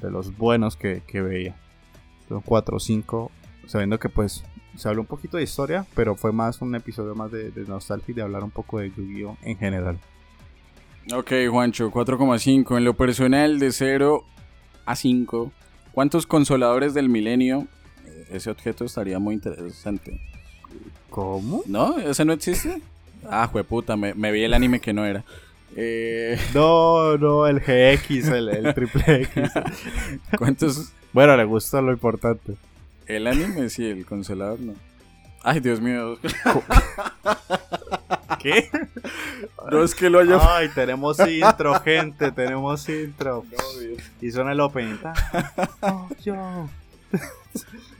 [0.00, 1.56] de los buenos que, veía.
[2.30, 3.30] Un 4-5.
[3.66, 4.44] Sabiendo que pues
[4.76, 5.86] se habló un poquito de historia.
[5.94, 9.36] Pero fue más un episodio más de, nostalgia y de hablar un poco de Yu-Gi-Oh!
[9.42, 9.98] en general.
[11.12, 12.76] Ok, Juancho, 4,5.
[12.78, 14.24] En lo personal, de 0
[14.86, 15.52] a 5.
[15.92, 17.66] ¿Cuántos consoladores del milenio?
[18.30, 20.20] Ese objeto estaría muy interesante.
[21.10, 21.62] ¿Cómo?
[21.66, 21.98] ¿No?
[21.98, 22.82] ¿Ese no existe?
[23.28, 25.24] Ah, jueputa, me, me vi el anime que no era.
[25.76, 26.38] Eh...
[26.54, 29.52] No, no, el GX, el, triple X.
[30.38, 30.92] ¿Cuántos?
[31.12, 32.56] Bueno, le gusta lo importante.
[33.06, 34.74] El anime, sí, el consolador no.
[35.42, 36.18] Ay, Dios mío.
[38.40, 38.70] ¿Qué?
[39.70, 40.38] No es que lo haya.
[40.40, 43.44] Ay, tenemos intro, gente, tenemos intro.
[44.20, 44.96] y suena el opening.
[45.82, 46.68] Oh, yo.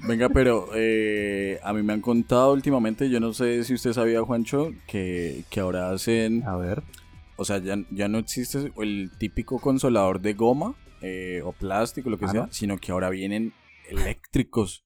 [0.07, 4.23] Venga, pero eh, a mí me han contado últimamente, yo no sé si usted sabía,
[4.23, 6.43] Juancho, que, ahora hacen...
[6.47, 6.83] A ver.
[7.37, 12.19] O sea, ya, ya no existe el típico consolador de goma eh, o plástico, lo
[12.19, 13.53] que ah, sea, sino que ahora vienen
[13.89, 14.84] eléctricos.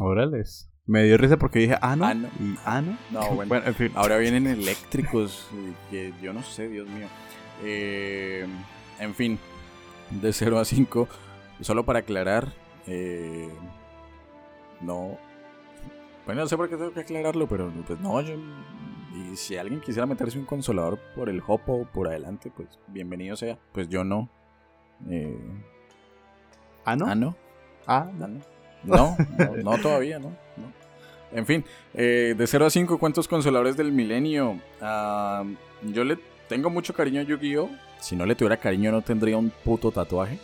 [0.00, 0.70] Órales.
[0.86, 2.06] Me dio risa porque dije, ah, no.
[2.06, 2.28] Ah, no.
[2.40, 3.30] Y, ah, no.
[3.46, 3.92] bueno, en fin.
[3.94, 5.48] Ahora vienen eléctricos,
[5.90, 7.06] que yo no sé, Dios mío.
[7.62, 8.46] Eh,
[8.98, 9.38] en fin,
[10.10, 11.08] de 0 a 5,
[11.60, 12.52] solo para aclarar,
[12.86, 13.48] eh,
[14.80, 15.18] no.
[16.24, 18.34] Bueno, no sé por qué tengo que aclararlo, pero pues no, yo.
[19.14, 23.58] Y si alguien quisiera meterse un consolador por el hopo por adelante, pues bienvenido sea.
[23.72, 24.30] Pues yo no.
[25.08, 25.36] Eh...
[26.84, 27.06] ¿Ah, no?
[27.86, 28.40] ¿Ah, no?
[28.84, 29.16] ¿Ah, no?
[29.38, 30.32] No, no, todavía, no.
[31.32, 31.64] En fin,
[31.94, 34.58] eh, de 0 a 5, ¿cuántos consoladores del milenio?
[34.80, 35.44] Ah,
[35.82, 36.18] yo le
[36.48, 37.68] tengo mucho cariño a Yu-Gi-Oh!
[38.00, 40.38] Si no le tuviera cariño no tendría un puto tatuaje.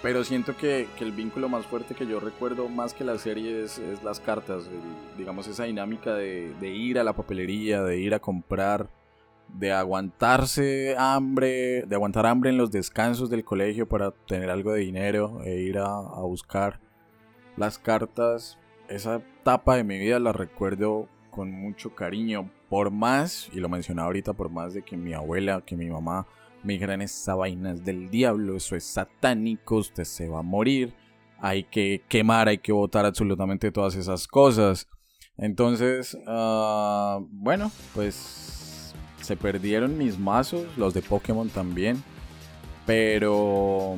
[0.00, 3.80] Pero siento que, el vínculo más fuerte que yo recuerdo más que la serie es,
[4.02, 4.64] las cartas.
[5.16, 8.88] digamos, esa dinámica de, ir a la papelería, de ir a comprar,
[9.54, 14.80] de aguantarse hambre, de aguantar hambre en los descansos del colegio para tener algo de
[14.80, 16.80] dinero e ir a, buscar
[17.56, 18.58] las cartas.
[18.88, 22.50] Esa etapa de mi vida la recuerdo con mucho cariño.
[22.68, 26.26] Por más, y lo mencionaba ahorita, por más de que mi abuela, que mi mamá
[26.62, 30.92] me dijeran esa vaina del diablo, eso es satánico, usted se va a morir,
[31.38, 34.88] hay que quemar, hay que votar absolutamente todas esas cosas.
[35.38, 38.67] Entonces, ah, bueno, pues
[39.28, 42.02] se perdieron mis mazos, los de Pokémon también,
[42.86, 43.96] pero,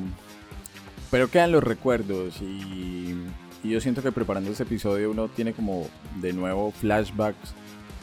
[1.09, 3.15] pero quedan los recuerdos y,
[3.63, 5.87] yo siento que preparando este episodio uno tiene como
[6.19, 7.53] de nuevo flashbacks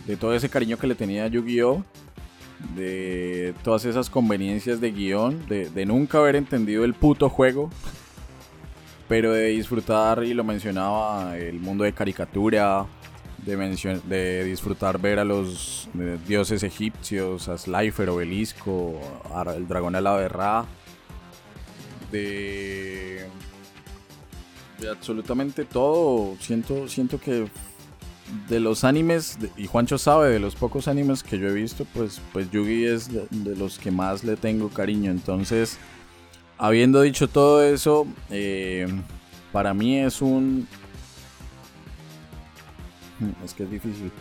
[0.06, 1.84] de todo ese cariño que le tenía a Yu-Gi-Oh!
[2.74, 7.70] de todas esas conveniencias de guion, de, nunca haber entendido el puto juego,
[9.06, 12.86] pero de disfrutar, y lo mencionaba, el mundo de caricatura,
[13.56, 15.88] de, disfrutar ver a los
[16.26, 19.00] dioses egipcios, a Slifer, Obelisco,
[19.54, 20.64] el dragón alado de Ra,
[22.10, 23.26] de,
[24.80, 26.36] de absolutamente todo.
[26.40, 27.48] Siento, siento que
[28.48, 32.20] de los animes, y Juancho sabe, de los pocos animes que yo he visto, pues,
[32.32, 35.10] pues Yugi es de, los que más le tengo cariño.
[35.10, 35.78] Entonces,
[36.58, 38.86] habiendo dicho todo eso, eh,
[39.52, 40.68] para mí es un...
[43.18, 44.12] Hmm, es que es difícil.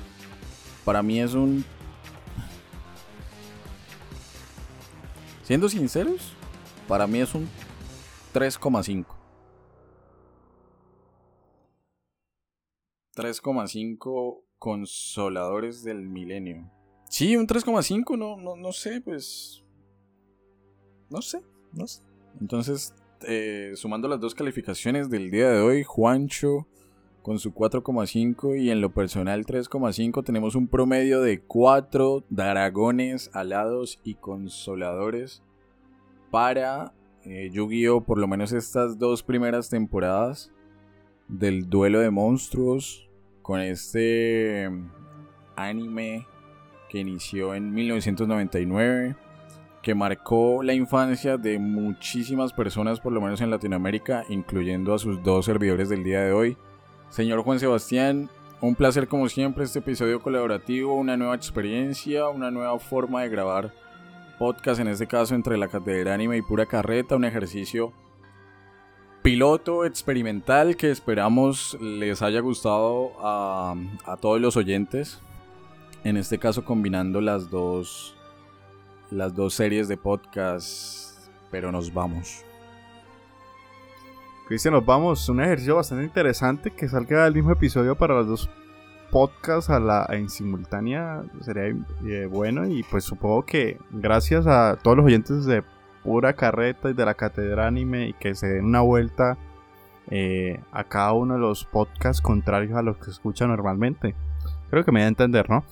[0.83, 1.63] Para mí es un...
[5.43, 6.33] Siendo sinceros,
[6.87, 7.47] para mí es un
[8.33, 9.05] 3,5.
[13.15, 16.71] 3,5 consoladores del milenio.
[17.09, 19.63] Sí, un 3,5, no, no, no sé, pues...
[21.09, 21.41] No sé,
[21.71, 22.01] no sé.
[22.41, 26.67] Entonces, eh, sumando las dos calificaciones del día de hoy, Juancho
[27.27, 33.99] con su 4,5 y en lo personal 3,5 tenemos un promedio de 4 dragones alados
[34.05, 35.43] y consoladores
[36.31, 36.93] para
[37.25, 38.05] eh, Yu-Gi-Oh!
[38.05, 40.53] por lo menos estas dos primeras temporadas
[41.27, 43.09] del duelo de monstruos
[43.41, 44.71] con este
[45.57, 46.25] anime
[46.87, 49.17] que inició en 1999,
[49.83, 55.21] que marcó la infancia de muchísimas personas, por lo menos en Latinoamérica, incluyendo a sus
[55.23, 56.57] dos servidores del día de hoy.
[57.09, 58.29] Señor Juan Sebastián,
[58.61, 63.73] un placer como siempre este episodio colaborativo, una nueva experiencia, una nueva forma de grabar
[64.37, 67.91] podcast, en este caso entre la Catedral Anime y Pura Carreta, un ejercicio
[69.21, 73.75] piloto experimental que esperamos les haya gustado a,
[74.21, 75.19] todos los oyentes.
[76.03, 78.15] En este caso combinando las dos
[79.11, 82.46] las dos series de podcast, pero nos vamos.
[84.47, 85.27] Cristian, nos vamos.
[85.27, 88.49] Un ejercicio bastante interesante que salga el mismo episodio para los dos
[89.11, 91.23] podcasts a la, en simultánea.
[91.41, 91.75] Sería
[92.05, 95.63] eh, bueno y pues supongo que gracias a todos los oyentes de
[96.01, 99.37] pura carreta y de la catedral anime y que se den una vuelta
[100.09, 104.15] eh, a cada uno de los podcasts contrarios a los que escuchan normalmente.
[104.69, 105.63] Creo que me da a entender, ¿no?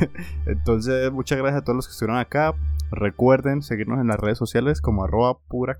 [0.46, 2.54] Entonces, muchas gracias a todos los que estuvieron acá.
[2.90, 5.76] Recuerden seguirnos en las redes sociales como arroba pura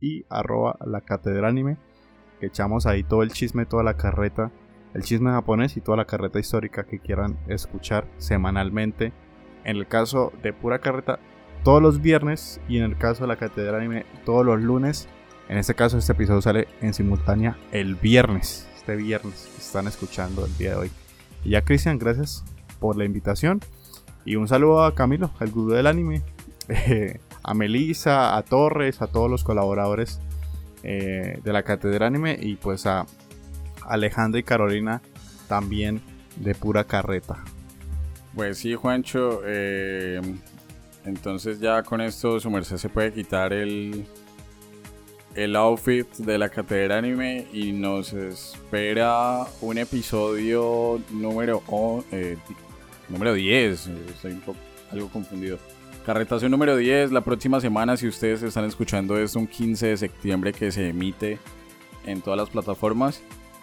[0.00, 1.02] y arroba la.
[2.40, 4.50] Que echamos ahí todo el chisme, toda la carreta,
[4.94, 9.12] el chisme japonés y toda la carreta histórica que quieran escuchar semanalmente.
[9.64, 11.18] En el caso de pura carreta,
[11.62, 15.08] todos los viernes y en el caso de la Catedral Anime todos los lunes.
[15.48, 20.46] En este caso este episodio sale en simultánea el viernes, este viernes que están escuchando
[20.46, 20.90] el día de hoy.
[21.44, 22.44] Y ya Cristian, gracias
[22.78, 23.60] por la invitación.
[24.24, 26.22] Y un saludo a Camilo, el gurú del anime,
[27.42, 30.20] a Melissa, a Torres, a todos los colaboradores
[30.82, 32.38] eh, de la Catedral Anime.
[32.40, 33.06] Y pues a
[33.86, 35.02] Alejandra y Carolina
[35.48, 36.00] también
[36.36, 37.42] de pura carreta.
[38.34, 40.20] Pues sí, Juancho, eh,
[41.04, 44.06] entonces ya con esto su merced se puede quitar el,
[45.44, 51.62] el outfit de la catedral anime y nos espera un episodio número,
[52.12, 52.36] eh,
[53.08, 53.88] número 10.
[54.10, 54.58] Estoy un poco,
[54.92, 55.58] algo confundido.
[56.04, 57.12] Carretación número 10.
[57.12, 61.38] La próxima semana, si ustedes están escuchando, es un 15 de septiembre que se emite
[62.04, 63.22] en todas las plataformas.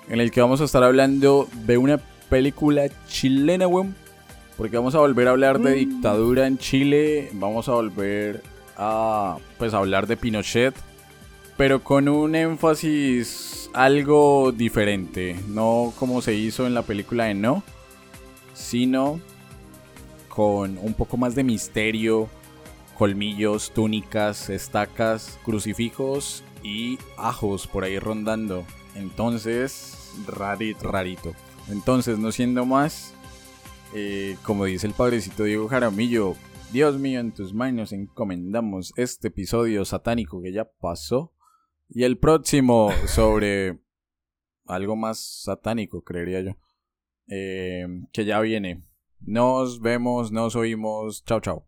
[0.09, 1.99] En el que vamos a estar hablando de una
[2.29, 3.95] película chilena, weón
[4.57, 5.75] porque vamos a volver a hablar de mm.
[5.75, 8.41] dictadura en Chile, vamos a volver
[8.75, 10.73] a pues hablar de Pinochet,
[11.57, 17.63] pero con un énfasis algo diferente, no como se hizo en la película de No,
[18.53, 19.19] sino
[20.29, 22.29] con un poco más de misterio,
[22.95, 28.63] colmillos, túnicas, estacas, crucifijos y ajos por ahí rondando.
[28.93, 31.34] Entonces, rarito, rarito.
[31.69, 33.13] Entonces, no siendo más,
[33.95, 36.35] eh, como dice el padrecito Diego Jaramillo,
[36.71, 41.34] Dios mío, en tus manos encomendamos este episodio satánico que ya pasó
[41.89, 43.80] y el próximo sobre
[44.65, 46.57] algo más satánico, creería yo,
[47.27, 48.84] eh, que ya viene.
[49.19, 51.23] Nos vemos, nos oímos.
[51.26, 51.68] Chao, chao.